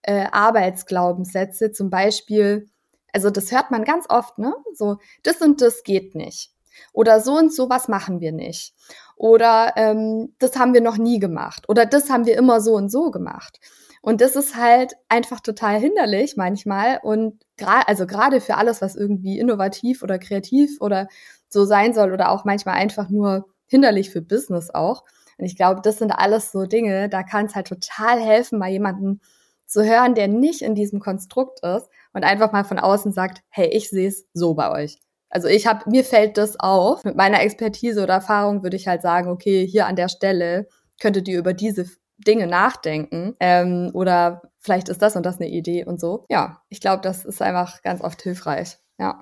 äh, 0.03 0.27
Arbeitsglaubenssätze, 0.31 1.71
zum 1.71 1.89
Beispiel, 1.89 2.67
also 3.11 3.29
das 3.29 3.51
hört 3.51 3.71
man 3.71 3.83
ganz 3.83 4.05
oft, 4.09 4.37
ne? 4.37 4.53
So, 4.73 4.97
das 5.23 5.41
und 5.41 5.61
das 5.61 5.83
geht 5.83 6.15
nicht. 6.15 6.51
Oder 6.91 7.19
so 7.19 7.37
und 7.37 7.53
so 7.53 7.69
was 7.69 7.87
machen 7.87 8.19
wir 8.19 8.31
nicht. 8.31 8.73
Oder 9.15 9.73
ähm, 9.75 10.35
das 10.39 10.57
haben 10.57 10.73
wir 10.73 10.81
noch 10.81 10.97
nie 10.97 11.19
gemacht. 11.19 11.69
Oder 11.69 11.85
das 11.85 12.09
haben 12.09 12.25
wir 12.25 12.37
immer 12.37 12.61
so 12.61 12.73
und 12.75 12.89
so 12.89 13.11
gemacht. 13.11 13.59
Und 14.01 14.19
das 14.19 14.35
ist 14.35 14.57
halt 14.57 14.95
einfach 15.07 15.39
total 15.39 15.79
hinderlich 15.79 16.35
manchmal. 16.35 16.99
Und 17.01 17.41
gerade, 17.57 17.87
also 17.87 18.05
gerade 18.05 18.41
für 18.41 18.57
alles, 18.57 18.81
was 18.81 18.95
irgendwie 18.95 19.39
innovativ 19.39 20.03
oder 20.03 20.19
kreativ 20.19 20.81
oder 20.81 21.07
so 21.47 21.63
sein 21.65 21.93
soll 21.93 22.11
oder 22.11 22.29
auch 22.29 22.43
manchmal 22.43 22.75
einfach 22.75 23.09
nur 23.09 23.45
hinderlich 23.65 24.09
für 24.09 24.21
Business 24.21 24.71
auch. 24.71 25.03
Und 25.37 25.45
ich 25.45 25.55
glaube, 25.55 25.81
das 25.81 25.99
sind 25.99 26.11
alles 26.11 26.51
so 26.51 26.65
Dinge, 26.65 27.09
da 27.09 27.23
kann 27.23 27.45
es 27.45 27.55
halt 27.55 27.67
total 27.67 28.19
helfen, 28.19 28.59
mal 28.59 28.69
jemanden 28.69 29.21
zu 29.73 29.83
hören, 29.83 30.15
der 30.15 30.27
nicht 30.27 30.61
in 30.61 30.75
diesem 30.75 30.99
Konstrukt 30.99 31.59
ist 31.63 31.89
und 32.13 32.23
einfach 32.23 32.51
mal 32.51 32.63
von 32.63 32.79
außen 32.79 33.11
sagt, 33.11 33.41
hey, 33.49 33.67
ich 33.67 33.89
sehe 33.89 34.07
es 34.07 34.25
so 34.33 34.53
bei 34.53 34.71
euch. 34.71 34.99
Also 35.29 35.47
ich 35.47 35.65
habe, 35.65 35.89
mir 35.89 36.03
fällt 36.03 36.37
das 36.37 36.59
auf. 36.59 37.03
Mit 37.03 37.15
meiner 37.15 37.41
Expertise 37.41 38.03
oder 38.03 38.13
Erfahrung 38.13 38.61
würde 38.61 38.77
ich 38.77 38.87
halt 38.87 39.01
sagen, 39.01 39.29
okay, 39.29 39.65
hier 39.67 39.87
an 39.87 39.95
der 39.95 40.07
Stelle 40.07 40.67
könntet 41.01 41.27
ihr 41.27 41.39
über 41.39 41.53
diese 41.53 41.89
Dinge 42.17 42.45
nachdenken. 42.45 43.35
Ähm, 43.39 43.89
oder 43.93 44.43
vielleicht 44.59 44.89
ist 44.89 45.01
das 45.01 45.15
und 45.15 45.25
das 45.25 45.37
eine 45.41 45.49
Idee 45.49 45.85
und 45.85 45.99
so. 45.99 46.25
Ja, 46.29 46.61
ich 46.69 46.79
glaube, 46.79 47.01
das 47.01 47.25
ist 47.25 47.41
einfach 47.41 47.81
ganz 47.81 48.01
oft 48.01 48.21
hilfreich. 48.21 48.77
Ja. 48.99 49.21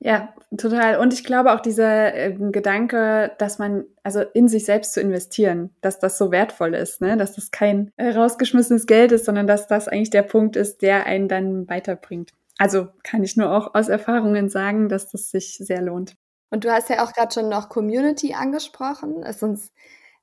Ja, 0.00 0.32
total. 0.56 0.98
Und 0.98 1.12
ich 1.12 1.24
glaube 1.24 1.52
auch 1.52 1.60
dieser 1.60 2.14
äh, 2.14 2.32
Gedanke, 2.32 3.32
dass 3.38 3.58
man, 3.58 3.84
also 4.04 4.20
in 4.20 4.48
sich 4.48 4.64
selbst 4.64 4.92
zu 4.92 5.00
investieren, 5.00 5.70
dass 5.80 5.98
das 5.98 6.16
so 6.18 6.30
wertvoll 6.30 6.74
ist, 6.74 7.00
ne? 7.00 7.16
dass 7.16 7.34
das 7.34 7.50
kein 7.50 7.90
äh, 7.96 8.10
rausgeschmissenes 8.10 8.86
Geld 8.86 9.10
ist, 9.10 9.24
sondern 9.24 9.48
dass 9.48 9.66
das 9.66 9.88
eigentlich 9.88 10.10
der 10.10 10.22
Punkt 10.22 10.54
ist, 10.54 10.82
der 10.82 11.06
einen 11.06 11.26
dann 11.26 11.68
weiterbringt. 11.68 12.32
Also 12.58 12.88
kann 13.02 13.24
ich 13.24 13.36
nur 13.36 13.52
auch 13.52 13.74
aus 13.74 13.88
Erfahrungen 13.88 14.48
sagen, 14.48 14.88
dass 14.88 15.10
das 15.10 15.30
sich 15.30 15.56
sehr 15.58 15.82
lohnt. 15.82 16.16
Und 16.50 16.64
du 16.64 16.72
hast 16.72 16.90
ja 16.90 17.04
auch 17.04 17.12
gerade 17.12 17.32
schon 17.32 17.48
noch 17.48 17.68
Community 17.68 18.34
angesprochen. 18.34 19.22
Ist 19.22 19.42
uns 19.42 19.72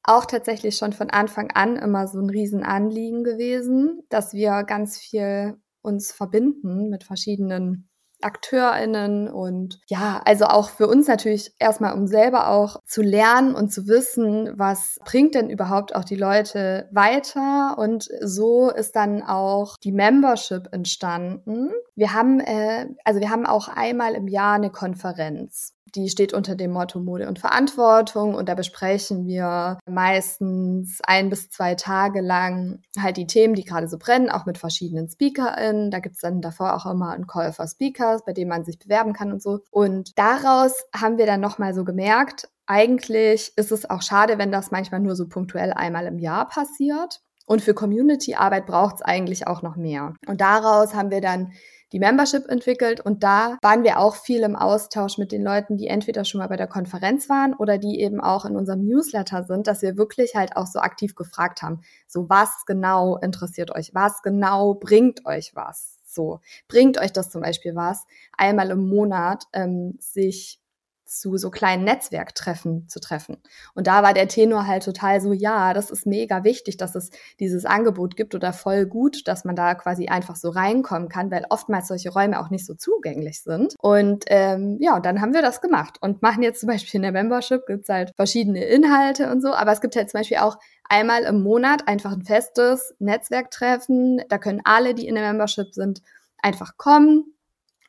auch 0.03 0.25
tatsächlich 0.25 0.77
schon 0.77 0.93
von 0.93 1.09
Anfang 1.09 1.51
an 1.51 1.75
immer 1.75 2.07
so 2.07 2.19
ein 2.19 2.29
Riesenanliegen 2.29 3.23
gewesen, 3.23 4.03
dass 4.09 4.33
wir 4.33 4.63
ganz 4.63 4.97
viel 4.97 5.57
uns 5.81 6.11
verbinden 6.11 6.89
mit 6.89 7.03
verschiedenen 7.03 7.89
AkteurInnen 8.25 9.29
und 9.29 9.79
ja, 9.87 10.21
also 10.25 10.45
auch 10.45 10.69
für 10.69 10.87
uns 10.87 11.07
natürlich 11.07 11.53
erstmal, 11.59 11.93
um 11.93 12.07
selber 12.07 12.49
auch 12.49 12.81
zu 12.85 13.01
lernen 13.01 13.53
und 13.53 13.71
zu 13.71 13.87
wissen, 13.87 14.51
was 14.57 14.97
bringt 15.05 15.35
denn 15.35 15.49
überhaupt 15.49 15.95
auch 15.95 16.03
die 16.03 16.15
Leute 16.15 16.89
weiter 16.91 17.77
und 17.77 18.09
so 18.21 18.71
ist 18.71 18.95
dann 18.95 19.21
auch 19.21 19.77
die 19.77 19.91
Membership 19.91 20.69
entstanden. 20.71 21.71
Wir 21.95 22.13
haben, 22.13 22.39
äh, 22.39 22.87
also 23.03 23.19
wir 23.19 23.29
haben 23.29 23.45
auch 23.45 23.67
einmal 23.67 24.15
im 24.15 24.27
Jahr 24.27 24.55
eine 24.55 24.71
Konferenz 24.71 25.74
die 25.93 26.09
steht 26.09 26.33
unter 26.33 26.55
dem 26.55 26.71
Motto 26.71 26.99
Mode 26.99 27.27
und 27.27 27.39
Verantwortung 27.39 28.33
und 28.33 28.49
da 28.49 28.55
besprechen 28.55 29.27
wir 29.27 29.77
meistens 29.85 30.99
ein 31.05 31.29
bis 31.29 31.49
zwei 31.49 31.75
Tage 31.75 32.21
lang 32.21 32.81
halt 32.99 33.17
die 33.17 33.27
Themen, 33.27 33.55
die 33.55 33.63
gerade 33.63 33.87
so 33.87 33.97
brennen, 33.97 34.29
auch 34.29 34.45
mit 34.45 34.57
verschiedenen 34.57 35.07
SpeakerInnen. 35.07 35.91
Da 35.91 35.99
gibt's 35.99 36.21
dann 36.21 36.41
davor 36.41 36.75
auch 36.75 36.85
immer 36.91 37.11
einen 37.11 37.27
Call 37.27 37.53
for 37.53 37.67
Speakers, 37.67 38.25
bei 38.25 38.33
dem 38.33 38.47
man 38.47 38.65
sich 38.65 38.79
bewerben 38.79 39.13
kann 39.13 39.31
und 39.31 39.41
so. 39.41 39.59
Und 39.71 40.17
daraus 40.17 40.73
haben 40.95 41.17
wir 41.17 41.25
dann 41.25 41.41
nochmal 41.41 41.73
so 41.73 41.83
gemerkt, 41.83 42.49
eigentlich 42.67 43.53
ist 43.55 43.71
es 43.71 43.89
auch 43.89 44.01
schade, 44.01 44.37
wenn 44.37 44.51
das 44.51 44.71
manchmal 44.71 44.99
nur 44.99 45.15
so 45.15 45.27
punktuell 45.27 45.71
einmal 45.71 46.07
im 46.07 46.17
Jahr 46.17 46.47
passiert. 46.47 47.21
Und 47.45 47.61
für 47.61 47.75
Community-Arbeit 47.75 48.65
braucht 48.65 48.95
es 48.95 49.01
eigentlich 49.03 49.45
auch 49.45 49.61
noch 49.61 49.75
mehr. 49.75 50.15
Und 50.25 50.41
daraus 50.41 50.95
haben 50.95 51.11
wir 51.11 51.21
dann 51.21 51.51
die 51.91 51.99
Membership 51.99 52.47
entwickelt. 52.49 53.01
Und 53.01 53.23
da 53.23 53.57
waren 53.61 53.83
wir 53.83 53.99
auch 53.99 54.15
viel 54.15 54.41
im 54.41 54.55
Austausch 54.55 55.17
mit 55.17 55.31
den 55.31 55.43
Leuten, 55.43 55.77
die 55.77 55.87
entweder 55.87 56.25
schon 56.25 56.39
mal 56.39 56.47
bei 56.47 56.57
der 56.57 56.67
Konferenz 56.67 57.29
waren 57.29 57.53
oder 57.53 57.77
die 57.77 57.99
eben 57.99 58.21
auch 58.21 58.45
in 58.45 58.55
unserem 58.55 58.85
Newsletter 58.85 59.43
sind, 59.43 59.67
dass 59.67 59.81
wir 59.81 59.97
wirklich 59.97 60.35
halt 60.35 60.55
auch 60.55 60.67
so 60.67 60.79
aktiv 60.79 61.15
gefragt 61.15 61.61
haben, 61.61 61.81
so 62.07 62.29
was 62.29 62.65
genau 62.65 63.17
interessiert 63.17 63.71
euch, 63.71 63.93
was 63.93 64.21
genau 64.21 64.73
bringt 64.73 65.25
euch 65.25 65.51
was. 65.55 65.97
So, 66.05 66.39
bringt 66.69 66.97
euch 66.97 67.11
das 67.11 67.29
zum 67.29 67.41
Beispiel 67.41 67.75
was, 67.75 68.05
einmal 68.37 68.71
im 68.71 68.87
Monat 68.87 69.43
ähm, 69.51 69.97
sich 69.99 70.61
zu 71.05 71.37
so 71.37 71.49
kleinen 71.51 71.83
Netzwerktreffen 71.83 72.87
zu 72.89 72.99
treffen. 72.99 73.37
Und 73.73 73.87
da 73.87 74.03
war 74.03 74.13
der 74.13 74.27
Tenor 74.27 74.67
halt 74.67 74.83
total 74.83 75.21
so, 75.21 75.33
ja, 75.33 75.73
das 75.73 75.91
ist 75.91 76.05
mega 76.05 76.43
wichtig, 76.43 76.77
dass 76.77 76.95
es 76.95 77.11
dieses 77.39 77.65
Angebot 77.65 78.15
gibt 78.15 78.35
oder 78.35 78.53
voll 78.53 78.85
gut, 78.85 79.27
dass 79.27 79.45
man 79.45 79.55
da 79.55 79.75
quasi 79.75 80.07
einfach 80.07 80.35
so 80.35 80.49
reinkommen 80.49 81.09
kann, 81.09 81.31
weil 81.31 81.45
oftmals 81.49 81.87
solche 81.87 82.11
Räume 82.11 82.39
auch 82.39 82.49
nicht 82.49 82.65
so 82.65 82.73
zugänglich 82.73 83.41
sind. 83.41 83.75
Und 83.79 84.25
ähm, 84.27 84.77
ja, 84.79 84.99
dann 84.99 85.21
haben 85.21 85.33
wir 85.33 85.41
das 85.41 85.61
gemacht 85.61 85.97
und 86.01 86.21
machen 86.21 86.43
jetzt 86.43 86.59
zum 86.59 86.67
Beispiel 86.67 86.97
in 86.97 87.03
der 87.03 87.11
Membership 87.11 87.65
gibt's 87.65 87.89
halt 87.89 88.11
verschiedene 88.15 88.63
Inhalte 88.63 89.31
und 89.31 89.41
so, 89.41 89.53
aber 89.53 89.71
es 89.71 89.81
gibt 89.81 89.95
halt 89.95 90.09
zum 90.09 90.19
Beispiel 90.19 90.37
auch 90.37 90.57
einmal 90.89 91.23
im 91.23 91.41
Monat 91.41 91.87
einfach 91.87 92.11
ein 92.11 92.23
festes 92.23 92.93
Netzwerktreffen. 92.99 94.21
Da 94.29 94.37
können 94.37 94.61
alle, 94.63 94.93
die 94.93 95.07
in 95.07 95.15
der 95.15 95.27
Membership 95.27 95.73
sind, 95.73 96.01
einfach 96.41 96.77
kommen, 96.77 97.34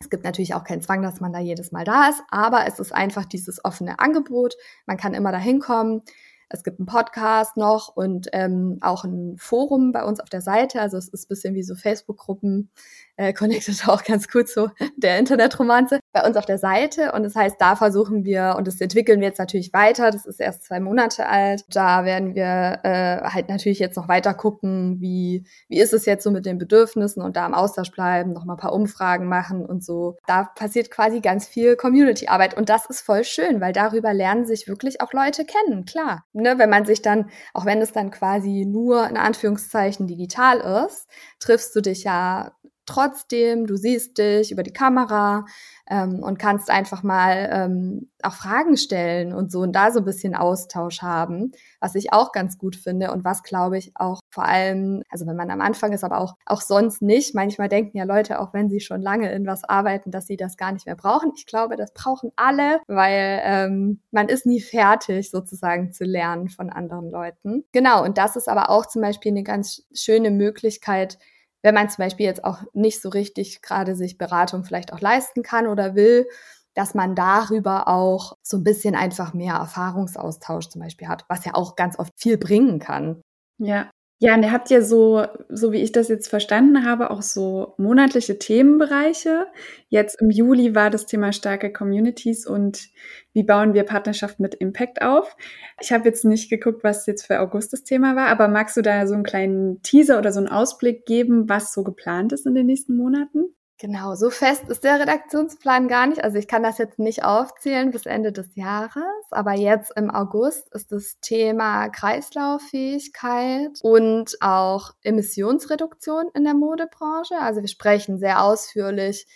es 0.00 0.10
gibt 0.10 0.24
natürlich 0.24 0.54
auch 0.54 0.64
keinen 0.64 0.82
Zwang, 0.82 1.02
dass 1.02 1.20
man 1.20 1.32
da 1.32 1.38
jedes 1.38 1.72
Mal 1.72 1.84
da 1.84 2.08
ist, 2.08 2.22
aber 2.30 2.66
es 2.66 2.78
ist 2.78 2.92
einfach 2.92 3.24
dieses 3.24 3.64
offene 3.64 3.98
Angebot. 3.98 4.54
Man 4.86 4.96
kann 4.96 5.14
immer 5.14 5.32
da 5.32 5.38
hinkommen. 5.38 6.02
Es 6.48 6.62
gibt 6.62 6.78
einen 6.78 6.86
Podcast 6.86 7.56
noch 7.56 7.88
und 7.96 8.28
ähm, 8.32 8.78
auch 8.80 9.02
ein 9.04 9.36
Forum 9.36 9.90
bei 9.90 10.04
uns 10.04 10.20
auf 10.20 10.28
der 10.28 10.42
Seite. 10.42 10.80
Also 10.80 10.96
es 10.96 11.08
ist 11.08 11.28
bisschen 11.28 11.54
wie 11.54 11.64
so 11.64 11.74
Facebook-Gruppen, 11.74 12.70
äh, 13.16 13.32
connected 13.34 13.88
auch 13.88 14.04
ganz 14.04 14.28
gut 14.28 14.48
zu 14.48 14.70
der 14.96 15.18
Internetromanze 15.18 15.98
bei 16.16 16.26
uns 16.26 16.36
auf 16.36 16.46
der 16.46 16.56
Seite. 16.56 17.12
Und 17.12 17.24
das 17.24 17.36
heißt, 17.36 17.56
da 17.58 17.76
versuchen 17.76 18.24
wir, 18.24 18.54
und 18.56 18.66
das 18.66 18.80
entwickeln 18.80 19.20
wir 19.20 19.28
jetzt 19.28 19.38
natürlich 19.38 19.72
weiter, 19.74 20.10
das 20.10 20.24
ist 20.24 20.40
erst 20.40 20.64
zwei 20.64 20.80
Monate 20.80 21.28
alt. 21.28 21.64
Da 21.68 22.06
werden 22.06 22.34
wir 22.34 22.80
äh, 22.84 23.20
halt 23.22 23.50
natürlich 23.50 23.78
jetzt 23.78 23.96
noch 23.96 24.08
weiter 24.08 24.32
gucken, 24.32 24.96
wie, 24.98 25.46
wie 25.68 25.78
ist 25.78 25.92
es 25.92 26.06
jetzt 26.06 26.24
so 26.24 26.30
mit 26.30 26.46
den 26.46 26.56
Bedürfnissen 26.56 27.22
und 27.22 27.36
da 27.36 27.44
im 27.44 27.52
Austausch 27.52 27.90
bleiben, 27.90 28.32
noch 28.32 28.46
mal 28.46 28.54
ein 28.54 28.58
paar 28.58 28.72
Umfragen 28.72 29.28
machen 29.28 29.66
und 29.66 29.84
so. 29.84 30.16
Da 30.26 30.44
passiert 30.44 30.90
quasi 30.90 31.20
ganz 31.20 31.46
viel 31.46 31.76
Community-Arbeit 31.76 32.56
und 32.56 32.70
das 32.70 32.86
ist 32.86 33.02
voll 33.02 33.24
schön, 33.24 33.60
weil 33.60 33.74
darüber 33.74 34.14
lernen 34.14 34.46
sich 34.46 34.68
wirklich 34.68 35.02
auch 35.02 35.12
Leute 35.12 35.44
kennen, 35.44 35.84
klar. 35.84 36.24
Ne, 36.32 36.58
wenn 36.58 36.70
man 36.70 36.86
sich 36.86 37.02
dann, 37.02 37.28
auch 37.52 37.66
wenn 37.66 37.82
es 37.82 37.92
dann 37.92 38.10
quasi 38.10 38.64
nur 38.66 39.06
in 39.06 39.18
Anführungszeichen 39.18 40.06
digital 40.06 40.86
ist, 40.86 41.08
triffst 41.40 41.76
du 41.76 41.82
dich 41.82 42.04
ja 42.04 42.52
trotzdem, 42.86 43.66
du 43.66 43.76
siehst 43.76 44.18
dich 44.18 44.52
über 44.52 44.62
die 44.62 44.72
Kamera 44.72 45.44
ähm, 45.88 46.22
und 46.22 46.38
kannst 46.38 46.70
einfach 46.70 47.02
mal 47.02 47.48
ähm, 47.52 48.10
auch 48.22 48.34
Fragen 48.34 48.76
stellen 48.76 49.32
und 49.32 49.52
so 49.52 49.60
und 49.60 49.72
da 49.72 49.90
so 49.90 50.00
ein 50.00 50.04
bisschen 50.04 50.34
Austausch 50.34 51.02
haben, 51.02 51.52
was 51.80 51.94
ich 51.94 52.12
auch 52.12 52.32
ganz 52.32 52.58
gut 52.58 52.76
finde 52.76 53.12
und 53.12 53.24
was 53.24 53.42
glaube 53.42 53.78
ich 53.78 53.92
auch 53.94 54.20
vor 54.30 54.44
allem, 54.44 55.02
also 55.10 55.26
wenn 55.26 55.36
man 55.36 55.50
am 55.50 55.60
Anfang 55.60 55.92
ist, 55.92 56.04
aber 56.04 56.18
auch, 56.18 56.34
auch 56.44 56.60
sonst 56.60 57.02
nicht. 57.02 57.34
Manchmal 57.34 57.68
denken 57.68 57.96
ja 57.96 58.04
Leute, 58.04 58.40
auch 58.40 58.52
wenn 58.52 58.68
sie 58.68 58.80
schon 58.80 59.00
lange 59.00 59.32
in 59.32 59.46
was 59.46 59.64
arbeiten, 59.64 60.10
dass 60.10 60.26
sie 60.26 60.36
das 60.36 60.56
gar 60.56 60.72
nicht 60.72 60.86
mehr 60.86 60.96
brauchen. 60.96 61.32
Ich 61.36 61.46
glaube, 61.46 61.76
das 61.76 61.94
brauchen 61.94 62.32
alle, 62.36 62.80
weil 62.86 63.40
ähm, 63.44 64.00
man 64.10 64.28
ist 64.28 64.44
nie 64.44 64.60
fertig 64.60 65.30
sozusagen 65.30 65.92
zu 65.92 66.04
lernen 66.04 66.48
von 66.48 66.68
anderen 66.68 67.10
Leuten. 67.10 67.64
Genau, 67.72 68.04
und 68.04 68.18
das 68.18 68.36
ist 68.36 68.48
aber 68.48 68.68
auch 68.68 68.86
zum 68.86 69.02
Beispiel 69.02 69.32
eine 69.32 69.42
ganz 69.42 69.86
schöne 69.94 70.30
Möglichkeit, 70.30 71.18
wenn 71.62 71.74
man 71.74 71.88
zum 71.90 72.04
Beispiel 72.04 72.26
jetzt 72.26 72.44
auch 72.44 72.62
nicht 72.72 73.02
so 73.02 73.08
richtig 73.08 73.62
gerade 73.62 73.96
sich 73.96 74.18
Beratung 74.18 74.64
vielleicht 74.64 74.92
auch 74.92 75.00
leisten 75.00 75.42
kann 75.42 75.66
oder 75.66 75.94
will, 75.94 76.26
dass 76.74 76.94
man 76.94 77.14
darüber 77.14 77.88
auch 77.88 78.36
so 78.42 78.58
ein 78.58 78.64
bisschen 78.64 78.94
einfach 78.94 79.32
mehr 79.34 79.54
Erfahrungsaustausch 79.54 80.68
zum 80.68 80.82
Beispiel 80.82 81.08
hat, 81.08 81.24
was 81.28 81.44
ja 81.44 81.54
auch 81.54 81.74
ganz 81.76 81.98
oft 81.98 82.12
viel 82.18 82.36
bringen 82.38 82.78
kann. 82.78 83.22
Ja, 83.58 83.90
ja, 84.18 84.34
und 84.34 84.42
ihr 84.42 84.52
habt 84.52 84.70
ja 84.70 84.80
so, 84.80 85.26
so 85.50 85.72
wie 85.72 85.82
ich 85.82 85.92
das 85.92 86.08
jetzt 86.08 86.28
verstanden 86.28 86.86
habe, 86.86 87.10
auch 87.10 87.20
so 87.20 87.74
monatliche 87.76 88.38
Themenbereiche. 88.38 89.46
Jetzt 89.88 90.22
im 90.22 90.30
Juli 90.30 90.74
war 90.74 90.88
das 90.88 91.04
Thema 91.04 91.32
starke 91.32 91.70
Communities 91.70 92.46
und 92.46 92.88
wie 93.34 93.42
bauen 93.42 93.74
wir 93.74 93.84
Partnerschaft 93.84 94.40
mit 94.40 94.54
Impact 94.54 95.02
auf. 95.02 95.36
Ich 95.82 95.92
habe 95.92 96.06
jetzt 96.06 96.24
nicht 96.24 96.48
geguckt, 96.48 96.82
was 96.82 97.04
jetzt 97.04 97.26
für 97.26 97.40
August 97.40 97.74
das 97.74 97.84
Thema 97.84 98.16
war, 98.16 98.28
aber 98.28 98.48
magst 98.48 98.78
du 98.78 98.82
da 98.82 99.06
so 99.06 99.12
einen 99.12 99.22
kleinen 99.22 99.82
Teaser 99.82 100.18
oder 100.18 100.32
so 100.32 100.38
einen 100.40 100.48
Ausblick 100.48 101.04
geben, 101.04 101.48
was 101.50 101.74
so 101.74 101.84
geplant 101.84 102.32
ist 102.32 102.46
in 102.46 102.54
den 102.54 102.66
nächsten 102.66 102.96
Monaten? 102.96 103.55
Genau, 103.78 104.14
so 104.14 104.30
fest 104.30 104.70
ist 104.70 104.84
der 104.84 105.00
Redaktionsplan 105.00 105.86
gar 105.86 106.06
nicht. 106.06 106.24
Also 106.24 106.38
ich 106.38 106.48
kann 106.48 106.62
das 106.62 106.78
jetzt 106.78 106.98
nicht 106.98 107.24
aufzählen 107.24 107.90
bis 107.90 108.06
Ende 108.06 108.32
des 108.32 108.54
Jahres, 108.54 109.02
aber 109.30 109.52
jetzt 109.52 109.92
im 109.96 110.10
August 110.10 110.72
ist 110.74 110.92
das 110.92 111.20
Thema 111.20 111.90
Kreislauffähigkeit 111.90 113.78
und 113.82 114.38
auch 114.40 114.92
Emissionsreduktion 115.02 116.30
in 116.32 116.44
der 116.44 116.54
Modebranche. 116.54 117.34
Also 117.38 117.60
wir 117.60 117.68
sprechen 117.68 118.18
sehr 118.18 118.42
ausführlich 118.42 119.26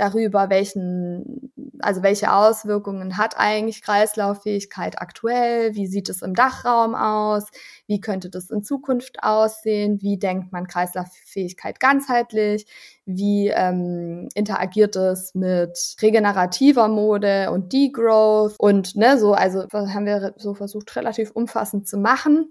darüber, 0.00 0.50
welchen, 0.50 1.52
also 1.80 2.02
welche 2.02 2.32
Auswirkungen 2.32 3.16
hat 3.16 3.34
eigentlich 3.36 3.82
Kreislauffähigkeit 3.82 5.00
aktuell, 5.00 5.74
wie 5.74 5.86
sieht 5.86 6.08
es 6.08 6.22
im 6.22 6.34
Dachraum 6.34 6.94
aus, 6.94 7.44
wie 7.86 8.00
könnte 8.00 8.30
das 8.30 8.50
in 8.50 8.62
Zukunft 8.62 9.22
aussehen, 9.22 10.00
wie 10.00 10.18
denkt 10.18 10.52
man 10.52 10.66
Kreislauffähigkeit 10.66 11.80
ganzheitlich, 11.80 12.66
wie 13.04 13.48
ähm, 13.48 14.28
interagiert 14.34 14.96
es 14.96 15.34
mit 15.34 15.96
regenerativer 16.00 16.88
Mode 16.88 17.50
und 17.50 17.72
Degrowth? 17.72 18.54
Und 18.58 18.96
ne, 18.96 19.18
so, 19.18 19.34
also 19.34 19.66
haben 19.72 20.06
wir 20.06 20.34
so 20.36 20.54
versucht, 20.54 20.96
relativ 20.96 21.30
umfassend 21.32 21.88
zu 21.88 21.98
machen. 21.98 22.50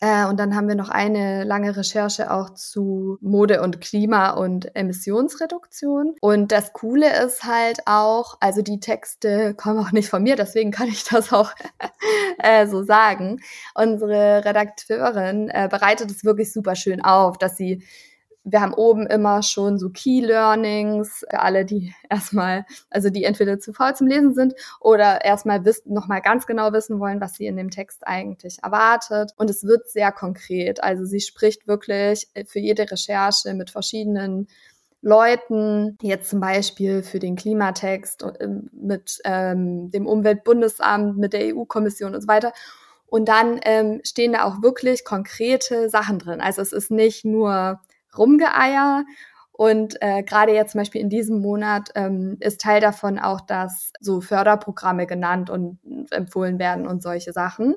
Äh, 0.00 0.26
und 0.26 0.38
dann 0.38 0.54
haben 0.54 0.68
wir 0.68 0.74
noch 0.74 0.88
eine 0.88 1.44
lange 1.44 1.76
Recherche 1.76 2.30
auch 2.30 2.50
zu 2.50 3.18
Mode 3.20 3.62
und 3.62 3.80
Klima 3.80 4.30
und 4.30 4.74
Emissionsreduktion. 4.74 6.16
Und 6.20 6.52
das 6.52 6.72
Coole 6.72 7.24
ist 7.24 7.44
halt 7.44 7.80
auch, 7.86 8.36
also 8.40 8.62
die 8.62 8.80
Texte 8.80 9.54
kommen 9.54 9.78
auch 9.78 9.92
nicht 9.92 10.08
von 10.08 10.22
mir, 10.22 10.36
deswegen 10.36 10.70
kann 10.70 10.88
ich 10.88 11.04
das 11.04 11.32
auch 11.32 11.52
äh, 12.38 12.66
so 12.66 12.82
sagen. 12.82 13.40
Unsere 13.74 14.44
Redakteurin 14.44 15.48
äh, 15.50 15.68
bereitet 15.70 16.10
es 16.10 16.24
wirklich 16.24 16.52
super 16.52 16.74
schön 16.74 17.02
auf, 17.02 17.38
dass 17.38 17.56
sie 17.56 17.82
wir 18.48 18.60
haben 18.60 18.74
oben 18.74 19.06
immer 19.08 19.42
schon 19.42 19.76
so 19.76 19.90
Key 19.90 20.20
Learnings 20.20 21.24
für 21.28 21.40
alle, 21.40 21.64
die 21.64 21.92
erstmal, 22.10 22.64
also 22.90 23.10
die 23.10 23.24
entweder 23.24 23.58
zu 23.58 23.72
faul 23.72 23.94
zum 23.94 24.06
Lesen 24.06 24.34
sind 24.34 24.54
oder 24.80 25.24
erstmal 25.24 25.64
wissen, 25.64 25.92
nochmal 25.92 26.22
ganz 26.22 26.46
genau 26.46 26.72
wissen 26.72 27.00
wollen, 27.00 27.20
was 27.20 27.34
sie 27.34 27.46
in 27.46 27.56
dem 27.56 27.70
Text 27.70 28.06
eigentlich 28.06 28.58
erwartet. 28.62 29.32
Und 29.36 29.50
es 29.50 29.64
wird 29.64 29.90
sehr 29.90 30.12
konkret. 30.12 30.82
Also 30.82 31.04
sie 31.04 31.20
spricht 31.20 31.66
wirklich 31.66 32.28
für 32.46 32.60
jede 32.60 32.88
Recherche 32.90 33.52
mit 33.52 33.70
verschiedenen 33.70 34.46
Leuten, 35.02 35.98
jetzt 36.00 36.30
zum 36.30 36.40
Beispiel 36.40 37.02
für 37.02 37.18
den 37.18 37.36
Klimatext 37.36 38.24
ähm, 38.40 38.70
mit 38.72 39.18
ähm, 39.24 39.90
dem 39.90 40.06
Umweltbundesamt, 40.06 41.18
mit 41.18 41.32
der 41.32 41.54
EU-Kommission 41.54 42.14
und 42.14 42.20
so 42.22 42.28
weiter. 42.28 42.52
Und 43.06 43.28
dann 43.28 43.60
ähm, 43.64 44.00
stehen 44.04 44.32
da 44.32 44.44
auch 44.44 44.62
wirklich 44.62 45.04
konkrete 45.04 45.88
Sachen 45.90 46.18
drin. 46.18 46.40
Also 46.40 46.62
es 46.62 46.72
ist 46.72 46.90
nicht 46.90 47.24
nur 47.24 47.80
Rumgeeier. 48.18 49.04
Und 49.52 49.96
äh, 50.02 50.22
gerade 50.22 50.52
jetzt 50.52 50.72
zum 50.72 50.80
Beispiel 50.80 51.00
in 51.00 51.08
diesem 51.08 51.40
Monat 51.40 51.90
ähm, 51.94 52.36
ist 52.40 52.60
Teil 52.60 52.80
davon 52.80 53.18
auch, 53.18 53.40
dass 53.40 53.92
so 54.00 54.20
Förderprogramme 54.20 55.06
genannt 55.06 55.48
und 55.48 55.78
empfohlen 56.10 56.58
werden 56.58 56.86
und 56.86 57.02
solche 57.02 57.32
Sachen. 57.32 57.74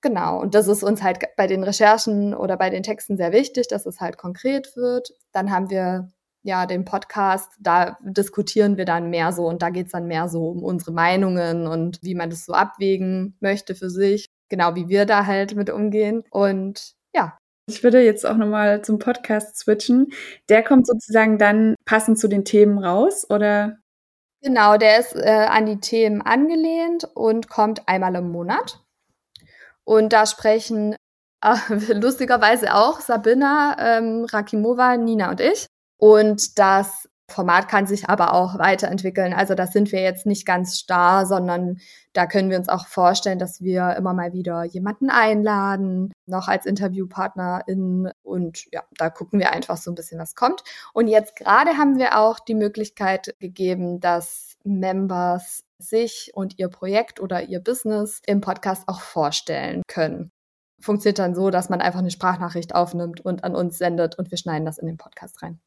Genau, 0.00 0.40
und 0.40 0.54
das 0.54 0.68
ist 0.68 0.84
uns 0.84 1.02
halt 1.02 1.18
bei 1.36 1.46
den 1.46 1.64
Recherchen 1.64 2.32
oder 2.32 2.56
bei 2.56 2.70
den 2.70 2.84
Texten 2.84 3.16
sehr 3.16 3.32
wichtig, 3.32 3.66
dass 3.68 3.84
es 3.84 4.00
halt 4.00 4.16
konkret 4.16 4.76
wird. 4.76 5.12
Dann 5.32 5.50
haben 5.50 5.70
wir 5.70 6.08
ja 6.42 6.66
den 6.66 6.84
Podcast, 6.84 7.52
da 7.60 7.98
diskutieren 8.00 8.76
wir 8.76 8.84
dann 8.84 9.10
mehr 9.10 9.32
so 9.32 9.46
und 9.46 9.60
da 9.60 9.70
geht's 9.70 9.92
dann 9.92 10.06
mehr 10.06 10.28
so 10.28 10.48
um 10.48 10.62
unsere 10.62 10.92
Meinungen 10.92 11.66
und 11.66 11.98
wie 12.02 12.14
man 12.14 12.30
das 12.30 12.44
so 12.46 12.52
abwägen 12.52 13.36
möchte 13.40 13.74
für 13.74 13.90
sich. 13.90 14.30
Genau, 14.48 14.74
wie 14.76 14.88
wir 14.88 15.04
da 15.04 15.26
halt 15.26 15.56
mit 15.56 15.68
umgehen. 15.68 16.24
Und 16.30 16.94
ja, 17.14 17.38
ich 17.68 17.82
würde 17.82 18.02
jetzt 18.02 18.26
auch 18.26 18.36
nochmal 18.36 18.82
zum 18.82 18.98
Podcast 18.98 19.56
switchen. 19.56 20.12
Der 20.48 20.62
kommt 20.64 20.86
sozusagen 20.86 21.38
dann 21.38 21.74
passend 21.84 22.18
zu 22.18 22.28
den 22.28 22.44
Themen 22.44 22.78
raus, 22.78 23.26
oder? 23.28 23.76
Genau, 24.42 24.76
der 24.76 25.00
ist 25.00 25.14
äh, 25.14 25.46
an 25.48 25.66
die 25.66 25.80
Themen 25.80 26.22
angelehnt 26.22 27.04
und 27.14 27.48
kommt 27.48 27.86
einmal 27.86 28.14
im 28.14 28.30
Monat. 28.30 28.80
Und 29.84 30.12
da 30.12 30.26
sprechen 30.26 30.96
äh, 31.42 31.56
lustigerweise 31.94 32.74
auch 32.74 33.00
Sabina, 33.00 33.76
ähm, 33.78 34.24
Rakimova, 34.24 34.96
Nina 34.96 35.30
und 35.30 35.40
ich. 35.40 35.66
Und 35.98 36.58
das 36.58 37.08
Format 37.30 37.68
kann 37.68 37.86
sich 37.86 38.08
aber 38.08 38.32
auch 38.32 38.58
weiterentwickeln. 38.58 39.34
Also 39.34 39.54
da 39.54 39.66
sind 39.66 39.92
wir 39.92 40.00
jetzt 40.00 40.24
nicht 40.24 40.46
ganz 40.46 40.78
starr, 40.78 41.26
sondern 41.26 41.78
da 42.14 42.26
können 42.26 42.48
wir 42.48 42.56
uns 42.56 42.70
auch 42.70 42.86
vorstellen, 42.86 43.38
dass 43.38 43.60
wir 43.60 43.96
immer 43.96 44.14
mal 44.14 44.32
wieder 44.32 44.64
jemanden 44.64 45.10
einladen, 45.10 46.12
noch 46.28 46.48
als 46.48 46.66
Interviewpartnerin. 46.66 48.10
Und 48.22 48.64
ja, 48.72 48.82
da 48.96 49.10
gucken 49.10 49.40
wir 49.40 49.52
einfach 49.52 49.76
so 49.76 49.90
ein 49.90 49.94
bisschen, 49.94 50.20
was 50.20 50.34
kommt. 50.34 50.62
Und 50.92 51.08
jetzt 51.08 51.36
gerade 51.36 51.76
haben 51.76 51.98
wir 51.98 52.18
auch 52.18 52.38
die 52.40 52.54
Möglichkeit 52.54 53.34
gegeben, 53.40 54.00
dass 54.00 54.56
Members 54.64 55.64
sich 55.78 56.32
und 56.34 56.58
ihr 56.58 56.68
Projekt 56.68 57.20
oder 57.20 57.42
ihr 57.42 57.60
Business 57.60 58.20
im 58.26 58.40
Podcast 58.40 58.88
auch 58.88 59.00
vorstellen 59.00 59.82
können. 59.86 60.30
Funktioniert 60.80 61.18
dann 61.18 61.34
so, 61.34 61.50
dass 61.50 61.68
man 61.68 61.80
einfach 61.80 62.00
eine 62.00 62.10
Sprachnachricht 62.10 62.74
aufnimmt 62.74 63.20
und 63.20 63.44
an 63.44 63.54
uns 63.54 63.78
sendet 63.78 64.18
und 64.18 64.30
wir 64.30 64.38
schneiden 64.38 64.64
das 64.64 64.78
in 64.78 64.86
den 64.86 64.96
Podcast 64.96 65.42
rein. 65.42 65.60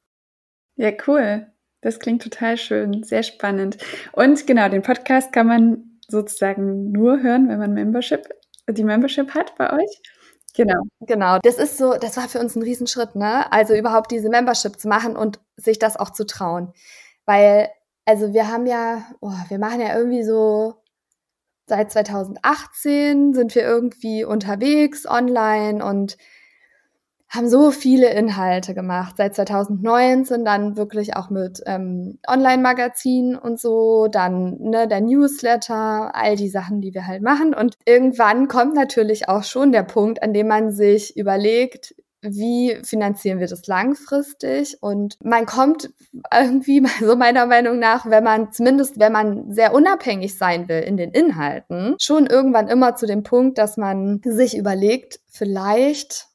Ja, 0.75 0.91
cool. 1.07 1.47
Das 1.81 1.99
klingt 1.99 2.21
total 2.21 2.57
schön, 2.57 3.03
sehr 3.03 3.23
spannend. 3.23 3.77
Und 4.13 4.45
genau, 4.45 4.69
den 4.69 4.83
Podcast 4.83 5.33
kann 5.33 5.47
man 5.47 5.99
sozusagen 6.07 6.91
nur 6.91 7.21
hören, 7.21 7.49
wenn 7.49 7.59
man 7.59 7.73
Membership, 7.73 8.29
die 8.69 8.83
Membership 8.83 9.33
hat 9.33 9.55
bei 9.57 9.73
euch. 9.73 10.01
Genau. 10.55 10.83
Genau. 11.01 11.39
Das 11.43 11.55
ist 11.57 11.77
so, 11.77 11.93
das 11.93 12.17
war 12.17 12.27
für 12.27 12.39
uns 12.39 12.55
ein 12.55 12.63
Riesenschritt, 12.63 13.15
ne? 13.15 13.51
Also 13.51 13.73
überhaupt 13.73 14.11
diese 14.11 14.29
Membership 14.29 14.79
zu 14.79 14.87
machen 14.87 15.15
und 15.15 15.39
sich 15.55 15.79
das 15.79 15.97
auch 15.97 16.11
zu 16.11 16.25
trauen. 16.25 16.73
Weil, 17.25 17.69
also 18.05 18.33
wir 18.33 18.49
haben 18.49 18.65
ja, 18.65 19.05
oh, 19.21 19.31
wir 19.49 19.59
machen 19.59 19.81
ja 19.81 19.95
irgendwie 19.95 20.23
so 20.23 20.75
seit 21.67 21.91
2018 21.91 23.33
sind 23.33 23.55
wir 23.55 23.63
irgendwie 23.63 24.25
unterwegs 24.25 25.05
online 25.07 25.83
und 25.85 26.17
haben 27.31 27.49
so 27.49 27.71
viele 27.71 28.13
Inhalte 28.13 28.73
gemacht. 28.73 29.15
Seit 29.17 29.35
2019 29.35 30.43
dann 30.43 30.75
wirklich 30.75 31.15
auch 31.15 31.29
mit 31.29 31.63
ähm, 31.65 32.19
Online-Magazin 32.27 33.37
und 33.37 33.59
so, 33.59 34.07
dann 34.11 34.57
ne, 34.59 34.87
der 34.87 34.99
Newsletter, 34.99 36.13
all 36.13 36.35
die 36.35 36.49
Sachen, 36.49 36.81
die 36.81 36.93
wir 36.93 37.07
halt 37.07 37.21
machen. 37.21 37.53
Und 37.53 37.75
irgendwann 37.85 38.49
kommt 38.49 38.75
natürlich 38.75 39.29
auch 39.29 39.45
schon 39.45 39.71
der 39.71 39.83
Punkt, 39.83 40.21
an 40.21 40.33
dem 40.33 40.47
man 40.47 40.71
sich 40.71 41.15
überlegt, 41.15 41.95
wie 42.21 42.77
finanzieren 42.83 43.39
wir 43.39 43.47
das 43.47 43.65
langfristig? 43.65 44.77
Und 44.81 45.15
man 45.23 45.45
kommt 45.45 45.89
irgendwie, 46.33 46.85
so 46.99 47.15
meiner 47.15 47.45
Meinung 47.45 47.79
nach, 47.79 48.05
wenn 48.09 48.25
man, 48.25 48.51
zumindest 48.51 48.99
wenn 48.99 49.13
man 49.13 49.51
sehr 49.51 49.73
unabhängig 49.73 50.37
sein 50.37 50.67
will 50.67 50.81
in 50.81 50.97
den 50.97 51.11
Inhalten, 51.11 51.95
schon 51.99 52.27
irgendwann 52.27 52.67
immer 52.67 52.95
zu 52.95 53.05
dem 53.05 53.23
Punkt, 53.23 53.57
dass 53.57 53.77
man 53.77 54.21
sich 54.23 54.57
überlegt, 54.57 55.21
vielleicht 55.27 56.30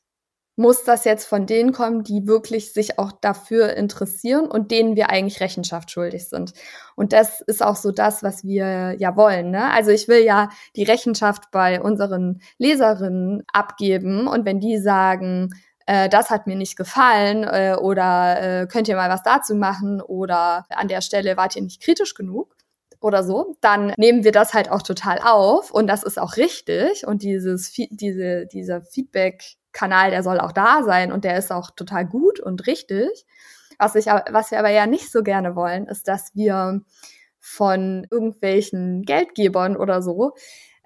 muss 0.57 0.85
das 0.85 1.05
jetzt 1.05 1.27
von 1.27 1.47
denen 1.47 1.73
kommen, 1.73 2.03
die 2.03 2.27
wirklich 2.27 2.73
sich 2.73 2.99
auch 2.99 3.13
dafür 3.13 3.75
interessieren 3.75 4.47
und 4.47 4.71
denen 4.71 4.97
wir 4.97 5.11
eigentlich 5.11 5.41
Rechenschaft 5.41 5.91
schuldig 5.91 6.29
sind. 6.29 6.55
Und 6.97 7.13
das 7.13 7.43
ist 7.43 7.63
auch 7.63 7.77
so 7.77 7.93
das, 7.93 8.23
was 8.23 8.43
wir 8.43 8.97
ja 8.99 9.17
wollen. 9.17 9.51
Ne? 9.51 9.71
Also 9.71 9.91
ich 9.91 10.09
will 10.09 10.25
ja 10.25 10.49
die 10.75 10.85
Rechenschaft 10.85 11.51
bei 11.51 11.81
unseren 11.81 12.41
Leserinnen 12.59 13.45
abgeben 13.53 14.27
und 14.27 14.47
wenn 14.47 14.59
die 14.59 14.79
sagen, 14.79 15.51
äh, 15.85 16.09
das 16.09 16.31
hat 16.31 16.47
mir 16.47 16.57
nicht 16.57 16.77
gefallen 16.77 17.45
äh, 17.45 17.77
oder 17.79 18.63
äh, 18.63 18.67
könnt 18.67 18.89
ihr 18.89 18.97
mal 18.97 19.11
was 19.11 19.23
dazu 19.23 19.55
machen 19.55 20.01
oder 20.01 20.67
an 20.71 20.89
der 20.89 21.03
Stelle 21.03 21.37
wart 21.37 21.55
ihr 21.55 21.63
nicht 21.63 21.83
kritisch 21.83 22.15
genug, 22.15 22.57
oder 23.01 23.23
so, 23.23 23.57
dann 23.61 23.93
nehmen 23.97 24.25
wir 24.25 24.33
das 24.33 24.55
halt 24.55 24.71
auch 24.71 24.83
total 24.83 25.21
auf 25.23 25.71
und 25.71 25.87
das 25.87 26.03
ist 26.03 26.19
auch 26.19 26.37
richtig 26.37 27.07
und 27.07 27.23
dieses 27.23 27.73
diese 27.73 28.47
dieser 28.47 28.83
Feedback 28.83 29.57
Kanal, 29.77 30.11
der 30.11 30.23
soll 30.23 30.41
auch 30.41 30.53
da 30.53 30.83
sein 30.85 31.13
und 31.13 31.25
der 31.25 31.37
ist 31.37 31.53
auch 31.53 31.71
total 31.71 32.07
gut 32.07 32.41
und 32.41 32.67
richtig. 32.67 33.27
Was, 33.79 33.95
ich, 33.95 34.07
was 34.07 34.51
wir 34.51 34.59
aber 34.59 34.71
ja 34.71 34.87
nicht 34.87 35.13
so 35.13 35.23
gerne 35.23 35.55
wollen, 35.55 35.87
ist, 35.87 36.09
dass 36.09 36.35
wir 36.35 36.81
von 37.39 38.07
irgendwelchen 38.11 39.03
Geldgebern 39.03 39.77
oder 39.77 40.01
so 40.01 40.33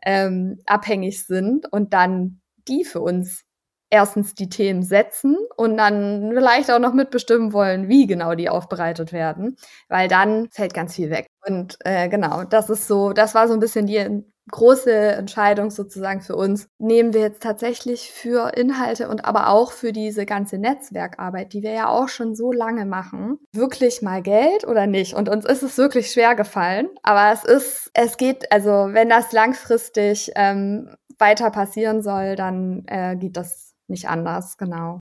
ähm, 0.04 0.60
abhängig 0.66 1.24
sind 1.24 1.72
und 1.72 1.94
dann 1.94 2.40
die 2.66 2.84
für 2.84 3.00
uns 3.00 3.44
erstens 3.90 4.34
die 4.34 4.48
Themen 4.48 4.82
setzen 4.82 5.36
und 5.56 5.76
dann 5.76 6.32
vielleicht 6.34 6.70
auch 6.70 6.78
noch 6.80 6.92
mitbestimmen 6.92 7.52
wollen, 7.52 7.88
wie 7.88 8.06
genau 8.06 8.34
die 8.34 8.48
aufbereitet 8.48 9.12
werden, 9.12 9.56
weil 9.88 10.08
dann 10.08 10.48
fällt 10.50 10.74
ganz 10.74 10.94
viel 10.96 11.10
weg. 11.10 11.26
Und 11.46 11.76
äh, 11.84 12.08
genau, 12.08 12.44
das 12.44 12.70
ist 12.70 12.86
so, 12.88 13.12
das 13.12 13.34
war 13.34 13.48
so 13.48 13.54
ein 13.54 13.60
bisschen 13.60 13.86
die 13.86 14.24
große 14.50 14.92
Entscheidung 14.92 15.70
sozusagen 15.70 16.20
für 16.20 16.36
uns. 16.36 16.68
Nehmen 16.78 17.14
wir 17.14 17.20
jetzt 17.20 17.42
tatsächlich 17.42 18.10
für 18.10 18.56
Inhalte 18.56 19.08
und 19.08 19.24
aber 19.24 19.48
auch 19.48 19.72
für 19.72 19.92
diese 19.92 20.26
ganze 20.26 20.58
Netzwerkarbeit, 20.58 21.52
die 21.52 21.62
wir 21.62 21.72
ja 21.72 21.88
auch 21.88 22.08
schon 22.08 22.34
so 22.34 22.52
lange 22.52 22.86
machen, 22.86 23.38
wirklich 23.52 24.02
mal 24.02 24.22
Geld 24.22 24.66
oder 24.66 24.86
nicht? 24.86 25.14
Und 25.14 25.28
uns 25.28 25.44
ist 25.44 25.62
es 25.62 25.78
wirklich 25.78 26.10
schwer 26.10 26.34
gefallen, 26.34 26.88
aber 27.02 27.32
es 27.32 27.44
ist, 27.44 27.90
es 27.94 28.16
geht, 28.16 28.50
also 28.52 28.88
wenn 28.92 29.08
das 29.08 29.32
langfristig 29.32 30.30
ähm, 30.36 30.94
weiter 31.18 31.50
passieren 31.50 32.02
soll, 32.02 32.36
dann 32.36 32.84
äh, 32.86 33.16
geht 33.16 33.36
das 33.36 33.74
nicht 33.88 34.08
anders, 34.08 34.56
genau. 34.56 34.98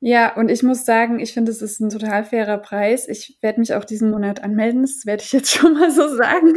Ja, 0.00 0.34
und 0.36 0.50
ich 0.50 0.62
muss 0.62 0.84
sagen, 0.84 1.18
ich 1.20 1.32
finde, 1.32 1.50
es 1.50 1.62
ist 1.62 1.80
ein 1.80 1.88
total 1.88 2.24
fairer 2.24 2.58
Preis. 2.58 3.08
Ich 3.08 3.38
werde 3.40 3.60
mich 3.60 3.72
auch 3.74 3.84
diesen 3.84 4.10
Monat 4.10 4.44
anmelden, 4.44 4.82
das 4.82 5.06
werde 5.06 5.22
ich 5.22 5.32
jetzt 5.32 5.50
schon 5.54 5.72
mal 5.72 5.90
so 5.90 6.08
sagen, 6.14 6.54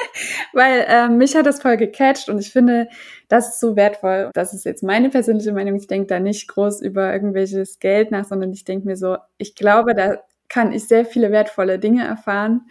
weil 0.54 0.84
äh, 0.88 1.08
mich 1.08 1.36
hat 1.36 1.46
das 1.46 1.60
voll 1.60 1.76
gecatcht 1.76 2.28
und 2.30 2.38
ich 2.38 2.50
finde, 2.50 2.88
das 3.28 3.48
ist 3.50 3.60
so 3.60 3.76
wertvoll. 3.76 4.30
Das 4.32 4.54
ist 4.54 4.64
jetzt 4.64 4.82
meine 4.82 5.10
persönliche 5.10 5.52
Meinung. 5.52 5.76
Ich 5.76 5.86
denke 5.86 6.06
da 6.06 6.18
nicht 6.18 6.48
groß 6.48 6.80
über 6.80 7.12
irgendwelches 7.12 7.78
Geld 7.78 8.10
nach, 8.10 8.24
sondern 8.24 8.52
ich 8.52 8.64
denke 8.64 8.86
mir 8.86 8.96
so, 8.96 9.18
ich 9.36 9.54
glaube, 9.54 9.94
da 9.94 10.18
kann 10.48 10.72
ich 10.72 10.88
sehr 10.88 11.04
viele 11.04 11.30
wertvolle 11.30 11.78
Dinge 11.78 12.06
erfahren. 12.06 12.62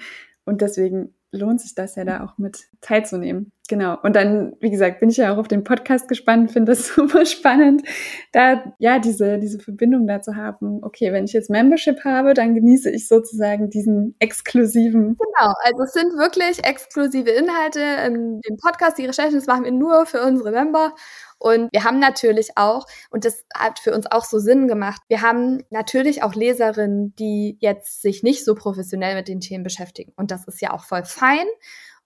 Und 0.45 0.62
deswegen 0.62 1.13
lohnt 1.31 1.61
sich 1.61 1.75
das 1.75 1.95
ja 1.95 2.05
da 2.05 2.23
auch 2.23 2.37
mit 2.37 2.67
teilzunehmen. 2.81 3.51
Genau. 3.69 3.97
Und 4.01 4.15
dann, 4.15 4.53
wie 4.61 4.69
gesagt, 4.69 5.01
bin 5.01 5.09
ich 5.09 5.17
ja 5.17 5.33
auch 5.33 5.37
auf 5.37 5.49
den 5.49 5.65
Podcast 5.65 6.07
gespannt, 6.07 6.51
finde 6.51 6.71
das 6.71 6.87
super 6.95 7.25
spannend, 7.25 7.83
da 8.31 8.73
ja 8.79 8.99
diese, 8.99 9.37
diese 9.39 9.59
Verbindung 9.59 10.07
da 10.07 10.21
zu 10.21 10.35
haben. 10.35 10.79
Okay, 10.83 11.11
wenn 11.11 11.25
ich 11.25 11.33
jetzt 11.33 11.49
Membership 11.49 12.05
habe, 12.05 12.33
dann 12.33 12.55
genieße 12.55 12.89
ich 12.89 13.07
sozusagen 13.07 13.69
diesen 13.69 14.15
exklusiven. 14.19 15.17
Genau, 15.17 15.53
also 15.63 15.83
es 15.83 15.91
sind 15.91 16.13
wirklich 16.13 16.63
exklusive 16.65 17.29
Inhalte 17.29 17.81
im 18.05 18.41
Podcast. 18.61 18.97
Die 18.97 19.05
Recherchen, 19.05 19.35
das 19.35 19.47
machen 19.47 19.65
wir 19.65 19.71
nur 19.71 20.05
für 20.05 20.21
unsere 20.21 20.51
Member. 20.51 20.93
Und 21.39 21.69
wir 21.71 21.84
haben 21.84 22.00
natürlich 22.00 22.58
auch, 22.58 22.86
und 23.10 23.26
das 23.26 23.45
hat 23.54 23.80
für 23.80 23.93
uns 23.93 24.10
auch 24.12 24.26
so 24.26 24.39
Sinn 24.39 24.67
gemacht, 24.67 25.02
wir 25.08 25.21
haben 25.21 25.63
natürlich 25.69 26.23
auch 26.23 26.34
Leserinnen, 26.34 27.15
die 27.15 27.58
jetzt 27.60 28.02
sich 28.02 28.23
nicht 28.23 28.43
so 28.43 28.56
professionell 28.56 29.15
mit 29.15 29.28
den 29.28 29.39
Themen 29.39 29.63
beschäftigen. 29.63 30.13
Und 30.15 30.32
das 30.32 30.47
ist 30.47 30.62
ja 30.62 30.71
auch 30.73 30.84
voll 30.84 31.06
fein. 31.06 31.45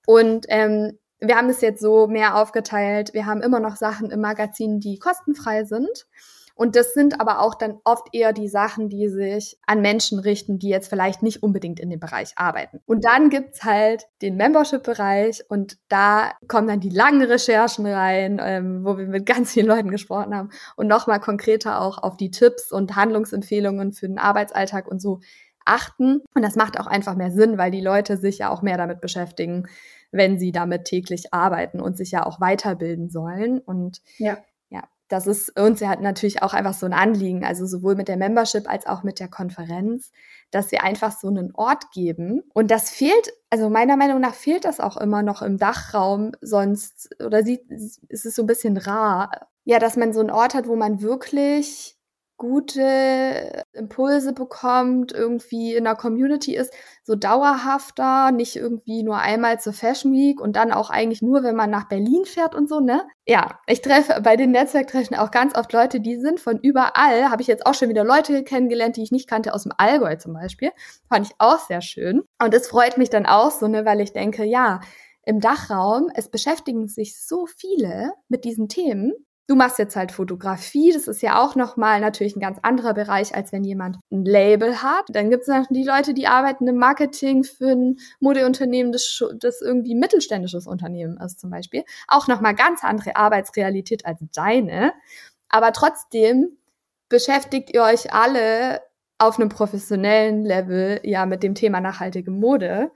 Und 0.06 0.46
ähm, 0.50 0.98
wir 1.20 1.38
haben 1.38 1.50
es 1.50 1.62
jetzt 1.62 1.82
so 1.82 2.08
mehr 2.08 2.36
aufgeteilt. 2.36 3.14
Wir 3.14 3.26
haben 3.26 3.42
immer 3.42 3.60
noch 3.60 3.76
Sachen 3.76 4.10
im 4.10 4.22
Magazin, 4.22 4.80
die 4.80 4.98
kostenfrei 4.98 5.64
sind. 5.64 6.08
Und 6.56 6.76
das 6.76 6.94
sind 6.94 7.20
aber 7.20 7.42
auch 7.42 7.56
dann 7.56 7.80
oft 7.84 8.08
eher 8.14 8.34
die 8.34 8.48
Sachen, 8.48 8.90
die 8.90 9.08
sich 9.08 9.58
an 9.66 9.82
Menschen 9.82 10.20
richten, 10.20 10.60
die 10.60 10.70
jetzt 10.70 10.90
vielleicht 10.90 11.24
nicht 11.24 11.44
unbedingt 11.44 11.80
in 11.80 11.90
dem 11.90 12.00
Bereich 12.00 12.34
arbeiten. 12.36 12.80
Und 12.86 13.06
dann 13.06 13.30
gibt's 13.30 13.64
halt 13.64 14.08
den 14.22 14.36
Membership-Bereich 14.36 15.44
und 15.50 15.78
da 15.90 16.32
kommen 16.48 16.68
dann 16.68 16.80
die 16.80 16.90
langen 16.90 17.24
Recherchen 17.24 17.86
rein, 17.86 18.40
ähm, 18.44 18.86
wo 18.86 18.98
wir 18.98 19.08
mit 19.08 19.26
ganz 19.32 19.52
vielen 19.52 19.68
Leuten 19.68 19.90
gesprochen 19.90 20.36
haben 20.36 20.50
und 20.76 20.88
nochmal 20.88 21.20
konkreter 21.20 21.82
auch 21.82 21.98
auf 21.98 22.18
die 22.18 22.32
Tipps 22.32 22.72
und 22.72 22.96
Handlungsempfehlungen 22.96 23.94
für 23.94 24.08
den 24.08 24.20
Arbeitsalltag 24.20 24.88
und 24.88 25.02
so 25.02 25.20
achten. 25.66 26.22
Und 26.34 26.42
das 26.42 26.56
macht 26.56 26.80
auch 26.80 26.88
einfach 26.88 27.16
mehr 27.16 27.32
Sinn, 27.32 27.58
weil 27.58 27.72
die 27.72 27.82
Leute 27.82 28.18
sich 28.18 28.40
ja 28.40 28.50
auch 28.50 28.62
mehr 28.62 28.78
damit 28.78 29.02
beschäftigen, 29.02 29.68
wenn 30.12 30.38
sie 30.38 30.52
damit 30.52 30.86
täglich 30.86 31.34
arbeiten 31.34 31.80
und 31.80 31.98
sich 31.98 32.12
ja 32.12 32.26
auch 32.26 32.42
weiterbilden 32.42 33.10
sollen. 33.10 33.60
Und 33.60 34.02
ja 34.18 34.38
das 35.12 35.28
ist 35.28 35.60
uns 35.60 35.80
ja 35.82 35.96
natürlich 35.96 36.42
auch 36.42 36.54
einfach 36.54 36.74
so 36.74 36.86
ein 36.86 36.94
Anliegen, 36.94 37.44
also 37.44 37.66
sowohl 37.66 37.96
mit 37.96 38.08
der 38.08 38.18
Membership 38.18 38.70
als 38.70 38.88
auch 38.88 39.04
mit 39.04 39.20
der 39.20 39.28
Konferenz, 39.28 40.12
dass 40.52 40.72
wir 40.72 40.84
einfach 40.84 41.12
so 41.12 41.28
einen 41.28 41.54
Ort 41.54 41.92
geben. 41.92 42.44
Und 42.54 42.72
das 42.72 42.90
fehlt, 42.90 43.34
also 43.50 43.70
meiner 43.70 43.98
Meinung 43.98 44.22
nach 44.22 44.34
fehlt 44.34 44.64
das 44.64 44.80
auch 44.80 44.98
immer 44.98 45.22
noch 45.24 45.42
im 45.42 45.58
Dachraum, 45.58 46.32
sonst, 46.42 47.10
oder 47.24 47.44
sieht, 47.44 47.70
ist 47.70 48.26
es 48.26 48.36
so 48.36 48.44
ein 48.44 48.48
bisschen 48.48 48.78
rar. 48.78 49.32
Ja, 49.64 49.80
dass 49.80 49.98
man 49.98 50.14
so 50.14 50.22
einen 50.22 50.32
Ort 50.32 50.54
hat, 50.54 50.68
wo 50.68 50.76
man 50.76 51.02
wirklich 51.02 51.98
gute 52.42 53.66
Impulse 53.72 54.34
bekommt, 54.34 55.12
irgendwie 55.12 55.76
in 55.76 55.84
der 55.84 55.94
Community 55.94 56.56
ist, 56.56 56.74
so 57.04 57.14
dauerhafter, 57.14 58.32
nicht 58.32 58.56
irgendwie 58.56 59.04
nur 59.04 59.18
einmal 59.20 59.60
zur 59.60 59.74
Fashion 59.74 60.12
Week 60.12 60.42
und 60.42 60.56
dann 60.56 60.72
auch 60.72 60.90
eigentlich 60.90 61.22
nur, 61.22 61.44
wenn 61.44 61.56
man 61.56 61.70
nach 61.70 61.88
Berlin 61.88 62.26
fährt 62.26 62.56
und 62.56 62.68
so, 62.68 62.80
ne? 62.80 63.04
Ja, 63.28 63.60
ich 63.68 63.82
treffe 63.82 64.22
bei 64.24 64.38
den 64.38 64.50
Netzwerktreffen 64.50 65.16
auch 65.18 65.30
ganz 65.30 65.56
oft 65.56 65.72
Leute, 65.72 66.00
die 66.00 66.20
sind 66.20 66.40
von 66.40 66.58
überall, 66.58 67.30
habe 67.30 67.44
ich 67.44 67.48
jetzt 67.48 67.68
auch 67.68 67.76
schon 67.76 67.90
wieder 67.90 68.04
Leute 68.04 68.44
kennengelernt, 68.44 68.98
die 68.98 69.04
ich 69.04 69.12
nicht 69.12 69.30
kannte, 69.30 69.54
aus 69.54 69.62
dem 69.62 69.74
Allgäu 69.78 70.16
zum 70.16 70.34
Beispiel. 70.34 70.72
Fand 71.10 71.28
ich 71.28 71.36
auch 71.38 71.60
sehr 71.60 71.82
schön. 71.82 72.24
Und 72.42 72.56
es 72.56 72.68
freut 72.68 72.98
mich 72.98 73.12
dann 73.12 73.28
auch 73.28 73.52
so, 73.52 73.68
ne, 73.68 73.86
weil 73.86 74.02
ich 74.02 74.14
denke, 74.14 74.46
ja, 74.46 74.80
im 75.24 75.42
Dachraum, 75.42 76.10
es 76.16 76.32
beschäftigen 76.32 76.88
sich 76.88 77.24
so 77.24 77.46
viele 77.46 78.14
mit 78.30 78.46
diesen 78.46 78.68
Themen 78.68 79.14
Du 79.48 79.56
machst 79.56 79.80
jetzt 79.80 79.96
halt 79.96 80.12
Fotografie, 80.12 80.94
das 80.94 81.08
ist 81.08 81.22
ja 81.22 81.44
auch 81.44 81.56
nochmal 81.56 82.00
natürlich 82.00 82.36
ein 82.36 82.40
ganz 82.42 82.60
anderer 82.62 82.94
Bereich, 82.94 83.36
als 83.36 83.52
wenn 83.52 83.64
jemand 83.64 83.98
ein 84.12 84.24
Label 84.24 84.82
hat. 84.82 85.06
Dann 85.10 85.30
gibt 85.30 85.42
es 85.42 85.48
noch 85.50 85.66
die 85.70 85.84
Leute, 85.84 86.14
die 86.14 86.28
arbeiten 86.28 86.68
im 86.68 86.78
Marketing 86.78 87.44
für 87.44 87.72
ein 87.72 87.98
Modeunternehmen, 88.20 88.94
das, 88.94 89.24
das 89.40 89.62
irgendwie 89.62 89.96
mittelständisches 89.96 90.68
Unternehmen 90.68 91.18
ist 91.18 91.40
zum 91.40 91.50
Beispiel. 91.50 91.84
Auch 92.08 92.28
nochmal 92.28 92.56
ganz 92.56 92.84
andere 92.84 93.16
Arbeitsrealität 93.18 94.06
als 94.06 94.20
deine. 94.34 94.94
Aber 95.50 95.74
trotzdem 95.74 96.58
beschäftigt 97.10 97.74
ihr 97.74 97.84
euch 97.84 98.14
alle 98.14 98.82
auf 99.18 99.40
einem 99.40 99.50
professionellen 99.50 100.44
Level 100.44 101.00
ja 101.04 101.26
mit 101.26 101.44
dem 101.44 101.54
Thema 101.56 101.82
nachhaltige 101.82 102.32
Mode. 102.32 102.92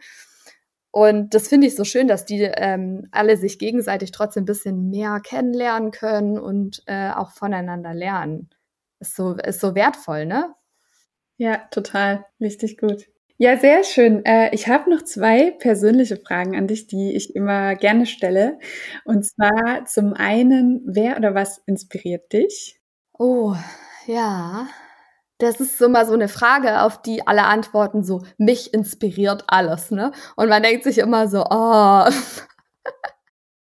Und 0.95 1.33
das 1.33 1.49
finde 1.49 1.67
ich 1.67 1.75
so 1.75 1.83
schön, 1.83 2.07
dass 2.07 2.23
die 2.23 2.43
ähm, 2.43 3.09
alle 3.11 3.35
sich 3.35 3.59
gegenseitig 3.59 4.13
trotzdem 4.13 4.43
ein 4.43 4.45
bisschen 4.45 4.89
mehr 4.89 5.19
kennenlernen 5.21 5.91
können 5.91 6.39
und 6.39 6.83
äh, 6.85 7.09
auch 7.09 7.31
voneinander 7.31 7.93
lernen. 7.93 8.49
Ist 9.01 9.17
so, 9.17 9.33
ist 9.33 9.59
so 9.59 9.75
wertvoll, 9.75 10.25
ne? 10.25 10.55
Ja, 11.35 11.57
total. 11.69 12.25
Richtig 12.39 12.77
gut. 12.77 13.07
Ja, 13.35 13.57
sehr 13.57 13.83
schön. 13.83 14.23
Äh, 14.23 14.55
ich 14.55 14.69
habe 14.69 14.89
noch 14.89 15.01
zwei 15.03 15.51
persönliche 15.51 16.15
Fragen 16.15 16.55
an 16.55 16.67
dich, 16.67 16.87
die 16.87 17.13
ich 17.13 17.35
immer 17.35 17.75
gerne 17.75 18.05
stelle. 18.05 18.57
Und 19.03 19.25
zwar 19.25 19.83
zum 19.87 20.13
einen, 20.13 20.81
wer 20.85 21.17
oder 21.17 21.35
was 21.35 21.61
inspiriert 21.65 22.31
dich? 22.31 22.79
Oh, 23.19 23.53
ja. 24.07 24.69
Das 25.37 25.59
ist 25.59 25.81
immer 25.81 26.05
so 26.05 26.13
eine 26.13 26.29
Frage, 26.29 26.81
auf 26.81 27.01
die 27.01 27.27
alle 27.27 27.43
antworten 27.43 28.03
so, 28.03 28.23
mich 28.37 28.73
inspiriert 28.73 29.43
alles, 29.47 29.91
ne? 29.91 30.11
Und 30.37 30.47
man 30.47 30.63
denkt 30.63 30.85
sich 30.85 30.97
immer 30.97 31.27
so, 31.27 31.43
oh. 31.49 32.05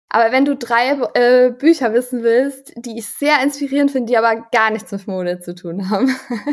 aber 0.08 0.32
wenn 0.32 0.44
du 0.44 0.56
drei 0.56 0.98
äh, 1.14 1.50
Bücher 1.50 1.94
wissen 1.94 2.24
willst, 2.24 2.72
die 2.76 2.98
ich 2.98 3.06
sehr 3.06 3.40
inspirierend 3.42 3.92
finde, 3.92 4.10
die 4.10 4.18
aber 4.18 4.48
gar 4.50 4.70
nichts 4.70 4.90
mit 4.90 5.06
Mode 5.06 5.38
zu 5.38 5.54
tun 5.54 5.90
haben, 5.90 6.12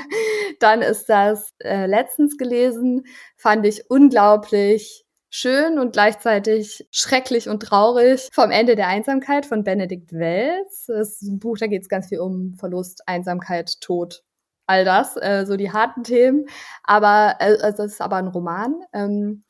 dann 0.59 0.83
ist 0.83 1.09
das 1.09 1.51
äh, 1.63 1.87
letztens 1.87 2.37
gelesen, 2.37 3.03
fand 3.35 3.65
ich 3.65 3.89
unglaublich 3.89 5.07
schön 5.29 5.79
und 5.79 5.93
gleichzeitig 5.93 6.87
schrecklich 6.91 7.49
und 7.49 7.61
traurig 7.61 8.29
vom 8.31 8.51
Ende 8.51 8.75
der 8.75 8.87
Einsamkeit 8.87 9.47
von 9.47 9.63
Benedikt 9.63 10.13
Wells. 10.13 10.85
Das 10.87 11.21
ist 11.21 11.23
ein 11.23 11.39
Buch, 11.39 11.57
da 11.57 11.65
geht 11.65 11.81
es 11.81 11.89
ganz 11.89 12.07
viel 12.09 12.19
um 12.19 12.53
Verlust, 12.53 13.01
Einsamkeit, 13.07 13.81
Tod 13.81 14.23
all 14.67 14.85
das, 14.85 15.15
äh, 15.17 15.45
so 15.45 15.57
die 15.57 15.71
harten 15.71 16.03
Themen. 16.03 16.45
Aber 16.83 17.35
äh, 17.39 17.53
es 17.53 17.79
ist 17.79 18.01
aber 18.01 18.17
ein 18.17 18.27
Roman. 18.27 18.75
Ähm, 18.93 19.43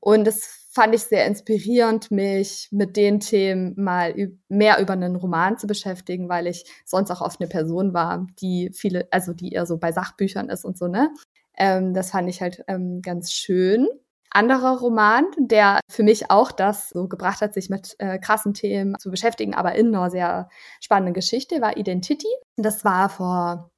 und 0.00 0.26
das 0.26 0.66
fand 0.76 0.94
ich 0.94 1.04
sehr 1.04 1.26
inspirierend, 1.26 2.10
mich 2.10 2.68
mit 2.70 2.96
den 2.96 3.18
Themen 3.18 3.72
mal 3.76 4.14
mehr 4.48 4.78
über 4.78 4.92
einen 4.92 5.16
Roman 5.16 5.56
zu 5.56 5.66
beschäftigen, 5.66 6.28
weil 6.28 6.46
ich 6.46 6.70
sonst 6.84 7.10
auch 7.10 7.22
oft 7.22 7.40
eine 7.40 7.48
Person 7.48 7.94
war, 7.94 8.26
die 8.40 8.70
viele, 8.74 9.08
also 9.10 9.32
die 9.32 9.52
eher 9.52 9.64
so 9.64 9.78
bei 9.78 9.90
Sachbüchern 9.90 10.50
ist 10.50 10.66
und 10.66 10.76
so, 10.76 10.86
ne? 10.86 11.10
Ähm, 11.56 11.94
das 11.94 12.10
fand 12.10 12.28
ich 12.28 12.42
halt 12.42 12.62
ähm, 12.68 13.00
ganz 13.00 13.32
schön. 13.32 13.88
Anderer 14.30 14.78
Roman, 14.78 15.24
der 15.38 15.80
für 15.88 16.02
mich 16.02 16.30
auch 16.30 16.52
das 16.52 16.90
so 16.90 17.08
gebracht 17.08 17.40
hat, 17.40 17.54
sich 17.54 17.70
mit 17.70 17.96
äh, 17.98 18.18
krassen 18.18 18.52
Themen 18.52 18.98
zu 18.98 19.10
beschäftigen, 19.10 19.54
aber 19.54 19.76
in 19.76 19.94
einer 19.94 20.10
sehr 20.10 20.50
spannenden 20.82 21.14
Geschichte, 21.14 21.62
war 21.62 21.78
Identity. 21.78 22.28
Das 22.56 22.84
war 22.84 23.08
vor 23.08 23.70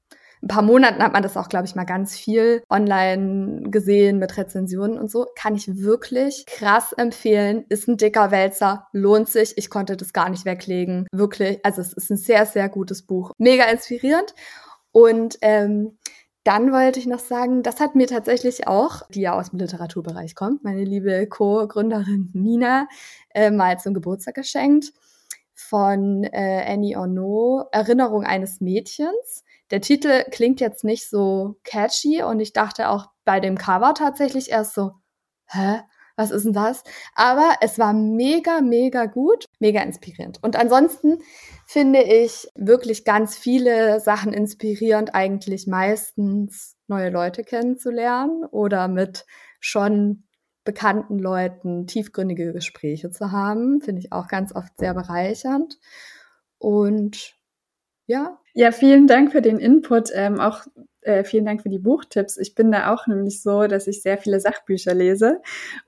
ein 0.43 0.49
paar 0.49 0.63
Monaten 0.63 1.03
hat 1.03 1.13
man 1.13 1.23
das 1.23 1.37
auch, 1.37 1.49
glaube 1.49 1.67
ich, 1.67 1.75
mal 1.75 1.85
ganz 1.85 2.17
viel 2.17 2.63
online 2.71 3.63
gesehen 3.71 4.19
mit 4.19 4.37
Rezensionen 4.37 4.99
und 4.99 5.11
so. 5.11 5.27
Kann 5.37 5.57
ich 5.57 5.83
wirklich 5.83 6.45
krass 6.47 6.93
empfehlen. 6.93 7.65
Ist 7.69 7.89
ein 7.89 7.97
dicker 7.97 8.31
Wälzer, 8.31 8.87
lohnt 8.93 9.29
sich. 9.29 9.57
Ich 9.57 9.71
konnte 9.71 9.97
das 9.97 10.13
gar 10.13 10.29
nicht 10.29 10.45
weglegen. 10.45 11.07
Wirklich, 11.13 11.59
also 11.65 11.81
es 11.81 11.93
ist 11.93 12.11
ein 12.11 12.17
sehr, 12.17 12.47
sehr 12.47 12.69
gutes 12.69 13.03
Buch. 13.03 13.33
Mega 13.39 13.65
inspirierend. 13.65 14.35
Und 14.93 15.39
ähm, 15.43 15.99
dann 16.45 16.73
wollte 16.73 16.99
ich 16.99 17.07
noch 17.07 17.19
sagen, 17.19 17.63
das 17.63 17.79
hat 17.81 17.95
mir 17.95 18.07
tatsächlich 18.07 18.67
auch, 18.67 19.03
die 19.11 19.21
ja 19.21 19.39
aus 19.39 19.51
dem 19.51 19.59
Literaturbereich 19.59 20.35
kommt, 20.35 20.65
meine 20.65 20.85
liebe 20.85 21.27
Co-Gründerin 21.27 22.31
Nina, 22.33 22.89
äh, 23.35 23.51
mal 23.51 23.79
zum 23.79 23.93
Geburtstag 23.93 24.37
geschenkt 24.37 24.93
von 25.55 26.25
äh, 26.25 26.65
Annie 26.67 26.97
Orno, 26.97 27.67
Erinnerung 27.73 28.25
eines 28.25 28.61
Mädchens. 28.61 29.45
Der 29.71 29.81
Titel 29.81 30.25
klingt 30.31 30.61
jetzt 30.61 30.85
nicht 30.85 31.09
so 31.09 31.57
catchy 31.65 32.23
und 32.23 32.41
ich 32.41 32.53
dachte 32.53 32.89
auch 32.89 33.07
bei 33.25 33.41
dem 33.41 33.59
Cover 33.59 33.95
tatsächlich 33.95 34.51
erst 34.51 34.75
so, 34.75 34.93
hä? 35.47 35.81
Was 36.17 36.33
ist 36.33 36.47
denn 36.47 36.53
das? 36.53 36.83
Aber 37.15 37.55
es 37.61 37.79
war 37.79 37.93
mega, 37.93 38.61
mega 38.61 39.07
gut, 39.07 39.45
mega 39.61 39.81
inspirierend. 39.81 40.43
Und 40.43 40.57
ansonsten 40.57 41.19
finde 41.65 42.03
ich 42.03 42.49
wirklich 42.57 43.05
ganz 43.05 43.37
viele 43.37 44.01
Sachen 44.01 44.33
inspirierend, 44.33 45.15
eigentlich 45.15 45.69
meistens 45.69 46.77
neue 46.89 47.11
Leute 47.11 47.45
kennenzulernen 47.45 48.45
oder 48.47 48.89
mit 48.89 49.27
schon 49.61 50.25
bekannten 50.65 51.21
Leuten 51.21 51.87
tiefgründige 51.87 52.53
Gespräche 52.53 53.13
zu 53.13 53.31
haben. 53.31 53.81
Finde 53.81 54.01
ich 54.01 54.13
auch 54.13 54.27
ganz 54.27 54.53
oft 54.53 54.77
sehr 54.77 54.95
bereichernd. 54.95 55.79
Und 56.59 57.37
ja. 58.07 58.41
Ja, 58.59 58.73
vielen 58.73 59.07
Dank 59.07 59.31
für 59.33 59.41
den 59.43 59.59
Input. 59.59 60.11
Ähm, 60.15 60.41
auch 60.41 60.67
äh, 61.03 61.23
vielen 61.23 61.45
Dank 61.45 61.63
für 61.63 61.69
die 61.69 61.79
Buchtipps. 61.79 62.37
Ich 62.37 62.55
bin 62.57 62.73
da 62.73 62.93
auch 62.93 63.07
nämlich 63.07 63.41
so, 63.41 63.67
dass 63.69 63.87
ich 63.87 64.03
sehr 64.03 64.19
viele 64.19 64.41
Sachbücher 64.41 64.95
lese 64.95 65.41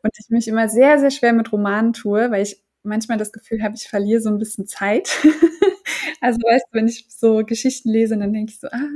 und 0.05 0.13
ich 0.19 0.31
mich 0.31 0.47
immer 0.47 0.69
sehr, 0.69 0.99
sehr 1.01 1.11
schwer 1.11 1.33
mit 1.33 1.51
Romanen 1.53 1.93
tue, 1.93 2.31
weil 2.31 2.43
ich 2.43 2.63
manchmal 2.85 3.19
das 3.19 3.33
Gefühl 3.33 3.63
habe, 3.65 3.75
ich 3.77 3.89
verliere 3.89 4.21
so 4.21 4.29
ein 4.31 4.39
bisschen 4.39 4.67
Zeit. 4.69 5.09
also 6.21 6.39
weißt 6.39 6.67
du, 6.71 6.79
wenn 6.79 6.87
ich 6.89 7.07
so 7.09 7.45
Geschichten 7.45 7.91
lese, 7.91 8.17
dann 8.17 8.33
denke 8.33 8.53
ich 8.53 8.61
so, 8.61 8.69
ah, 8.69 8.89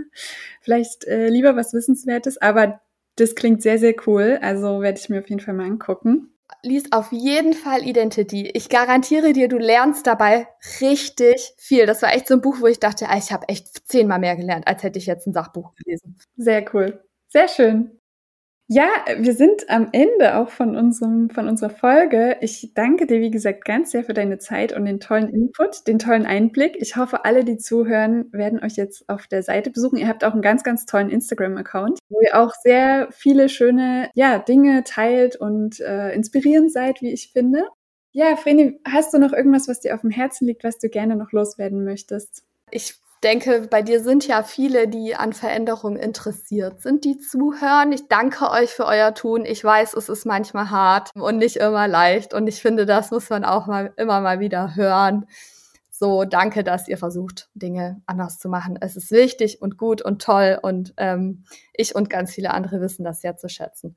vielleicht 0.61 1.05
äh, 1.07 1.29
lieber 1.29 1.57
was 1.57 1.73
Wissenswertes. 1.75 2.39
Aber 2.41 2.81
Das 3.17 3.35
klingt 3.35 3.63
sehr, 3.63 3.79
sehr 3.79 3.95
cool. 4.07 4.39
Also 4.43 4.83
werde 4.83 4.99
ich 5.01 5.09
mir 5.09 5.21
auf 5.21 5.29
jeden 5.29 5.41
Fall 5.41 5.55
mal 5.55 5.67
angucken 5.67 6.34
lies 6.63 6.93
auf 6.93 7.13
jeden 7.13 7.53
Fall 7.53 7.87
Identity. 7.87 8.51
Ich 8.55 8.69
garantiere 8.69 9.33
dir, 9.33 9.49
du 9.49 9.59
lernst 9.59 10.07
dabei 10.07 10.49
richtig 10.81 11.55
viel. 11.57 11.87
Das 11.87 12.03
war 12.03 12.13
echt 12.13 12.29
so 12.29 12.35
ein 12.35 12.41
Buch, 12.41 12.57
wo 12.61 12.67
ich 12.67 12.81
dachte, 12.81 13.09
ah, 13.09 13.17
ich 13.17 13.33
habe 13.33 13.49
echt 13.49 13.89
zehnmal 13.89 14.19
mehr 14.19 14.37
gelernt, 14.37 14.67
als 14.67 14.83
hätte 14.83 14.99
ich 14.99 15.07
jetzt 15.07 15.27
ein 15.27 15.33
Sachbuch 15.33 15.75
gelesen. 15.75 16.17
Sehr 16.37 16.65
cool. 16.75 17.05
Sehr 17.29 17.49
schön. 17.49 18.01
Ja, 18.67 18.89
wir 19.19 19.35
sind 19.35 19.69
am 19.69 19.89
Ende 19.93 20.37
auch 20.37 20.49
von 20.49 20.75
unserem, 20.75 21.29
von 21.29 21.49
unserer 21.49 21.69
Folge. 21.69 22.39
Ich 22.41 22.73
danke 22.75 23.07
dir, 23.07 23.21
wie 23.21 23.31
gesagt, 23.31 23.67
ganz 23.67 23.91
sehr 23.91 24.05
für 24.05 24.15
deine 24.15 24.39
Zeit 24.39 24.73
und 24.73 24.87
den 24.87 25.01
tollen 25.01 25.29
Input, 25.29 25.87
den 25.87 25.99
tollen 25.99 26.25
Einblick. 26.25 26.77
Ich 26.79 26.97
hoffe, 26.97 27.27
alle, 27.27 27.45
die 27.45 27.59
zuhören, 27.59 28.33
werden 28.33 28.65
euch 28.65 28.77
jetzt 28.77 29.07
auf 29.11 29.27
der 29.27 29.43
Seite 29.43 29.71
besuchen. 29.71 29.99
Ihr 29.99 30.09
habt 30.09 30.25
auch 30.25 30.33
einen 30.33 30.41
ganz, 30.41 30.65
ganz 30.65 30.87
tollen 30.87 31.11
Instagram-Account, 31.11 31.99
wo 32.09 32.21
ihr 32.23 32.41
auch 32.41 32.55
sehr 32.63 33.09
viele 33.11 33.51
schöne, 33.51 34.09
ja, 34.15 34.39
Dinge 34.39 34.83
teilt 34.85 35.37
und 35.37 35.81
äh, 35.81 36.15
inspirierend 36.15 36.73
seid, 36.73 37.03
wie 37.03 37.13
ich 37.13 37.33
finde. 37.33 37.65
Ja, 38.13 38.35
Vreni, 38.37 38.81
hast 38.89 39.13
du 39.13 39.19
noch 39.19 39.35
irgendwas, 39.35 39.69
was 39.69 39.81
dir 39.81 39.95
auf 39.95 40.01
dem 40.01 40.11
Herzen 40.11 40.47
liegt, 40.47 40.65
was 40.65 40.79
du 40.79 40.89
gerne 40.89 41.17
noch 41.17 41.33
loswerden 41.33 41.85
möchtest? 41.85 42.45
Ich 42.71 42.95
denke, 43.25 43.67
bei 43.71 43.83
dir 43.83 44.01
sind 44.03 44.27
ja 44.29 44.43
viele, 44.43 44.87
die 44.87 45.17
an 45.17 45.33
Veränderungen 45.33 45.97
interessiert 45.97 46.83
sind, 46.83 47.05
die 47.05 47.19
zuhören. 47.19 47.91
Ich 47.93 48.07
danke 48.09 48.51
euch 48.51 48.71
für 48.71 48.85
euer 48.85 49.15
Tun. 49.15 49.45
Ich 49.47 49.65
weiß, 49.65 49.95
es 49.95 50.09
ist 50.09 50.27
manchmal 50.27 50.71
hart 50.71 51.11
und 51.15 51.39
nicht 51.39 51.57
immer 51.57 51.89
leicht. 51.89 52.35
Und 52.35 52.47
ich 52.47 52.61
finde, 52.61 52.87
das 52.87 53.11
muss 53.11 53.31
man 53.31 53.45
auch 53.45 53.67
mal 53.67 53.93
immer 53.97 54.21
mal 54.21 54.41
wieder 54.41 54.77
hören. 54.77 55.27
So, 55.91 56.25
danke, 56.25 56.65
dass 56.65 56.87
ihr 56.87 56.99
versucht, 56.99 57.49
Dinge 57.55 58.03
anders 58.07 58.39
zu 58.39 58.49
machen. 58.49 58.77
Es 58.81 58.95
ist 58.97 59.11
wichtig 59.11 59.63
und 59.63 59.79
gut 59.79 60.03
und 60.03 60.21
toll 60.21 60.59
und 60.61 60.93
ähm, 60.99 61.45
ich 61.73 61.95
und 61.95 62.11
ganz 62.11 62.33
viele 62.33 62.53
andere 62.53 62.81
wissen 62.81 63.05
das 63.05 63.21
sehr 63.21 63.37
zu 63.37 63.49
schätzen. 63.49 63.97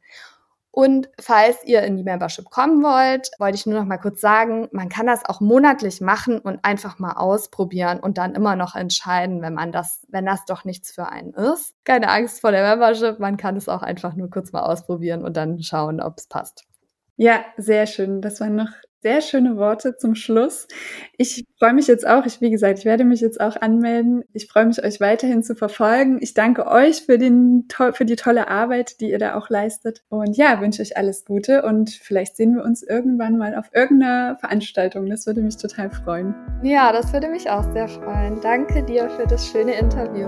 Und 0.71 1.10
falls 1.19 1.63
ihr 1.63 1.82
in 1.82 1.97
die 1.97 2.03
Membership 2.03 2.45
kommen 2.51 2.84
wollt, 2.84 3.32
wollte 3.39 3.56
ich 3.56 3.65
nur 3.65 3.80
noch 3.80 3.88
mal 3.88 3.97
kurz 3.97 4.21
sagen, 4.21 4.67
man 4.71 4.89
kann 4.89 5.08
das 5.08 5.25
auch 5.25 5.41
monatlich 5.41 6.01
machen 6.01 6.39
und 6.39 6.63
einfach 6.63 6.99
mal 6.99 7.13
ausprobieren 7.13 7.99
und 7.99 8.17
dann 8.17 8.36
immer 8.36 8.56
noch 8.56 8.75
entscheiden, 8.75 9.41
wenn 9.41 9.56
man 9.56 9.71
das, 9.71 10.06
wenn 10.10 10.25
das 10.25 10.45
doch 10.45 10.65
nichts 10.65 10.91
für 10.91 11.10
einen 11.10 11.34
ist. 11.34 11.73
Keine 11.84 12.10
Angst 12.10 12.41
vor 12.41 12.51
der 12.51 12.63
Membership, 12.63 13.19
man 13.19 13.38
kann 13.38 13.58
es 13.58 13.67
auch 13.67 13.82
einfach 13.82 14.15
nur 14.15 14.30
kurz 14.30 14.51
mal 14.51 14.62
ausprobieren 14.62 15.23
und 15.23 15.36
dann 15.36 15.62
schauen, 15.63 15.99
ob 15.99 16.17
es 16.17 16.27
passt. 16.27 16.65
Ja, 17.15 17.43
sehr 17.58 17.88
schön. 17.88 18.21
Das 18.21 18.39
waren 18.39 18.56
noch 18.56 18.69
sehr 19.08 19.22
schöne 19.22 19.56
Worte 19.56 19.96
zum 19.96 20.15
Schluss. 20.15 20.67
Ich 21.17 21.46
freue 21.60 21.74
mich 21.74 21.88
jetzt 21.88 22.06
auch, 22.06 22.26
ich, 22.26 22.41
wie 22.41 22.50
gesagt, 22.50 22.80
ich 22.80 22.84
werde 22.86 23.06
mich 23.06 23.22
jetzt 23.22 23.39
auch 23.39 23.56
anmelden. 23.56 24.26
Ich 24.34 24.48
freue 24.48 24.65
mich, 24.65 24.84
euch 24.84 25.00
weiterhin 25.00 25.43
zu 25.43 25.56
verfolgen. 25.56 26.17
Ich 26.20 26.34
danke 26.34 26.67
euch 26.67 27.04
für, 27.04 27.17
den, 27.17 27.70
für 27.93 28.04
die 28.04 28.17
tolle 28.17 28.50
Arbeit, 28.50 29.00
die 29.00 29.12
ihr 29.12 29.17
da 29.17 29.36
auch 29.36 29.50
leistet. 29.50 30.04
Und 30.10 30.36
ja, 30.36 30.60
wünsche 30.60 30.82
euch 30.82 30.98
alles 30.98 31.24
Gute 31.24 31.62
und 31.62 31.89
vielleicht 31.89 32.36
sehen 32.36 32.54
wir 32.54 32.65
uns 32.65 32.84
irgendwann 32.84 33.38
mal 33.38 33.56
auf 33.56 33.70
irgendeiner 33.74 34.36
Veranstaltung. 34.41 35.06
Das 35.06 35.26
würde 35.26 35.39
mich 35.39 35.56
total 35.56 35.89
freuen. 35.89 36.36
Ja, 36.63 36.91
das 36.91 37.13
würde 37.13 37.30
mich 37.30 37.50
auch 37.50 37.63
sehr 37.72 37.88
freuen. 37.88 38.41
Danke 38.41 38.84
dir 38.84 39.10
für 39.10 39.26
das 39.26 39.48
schöne 39.48 39.80
Interview. 39.80 40.28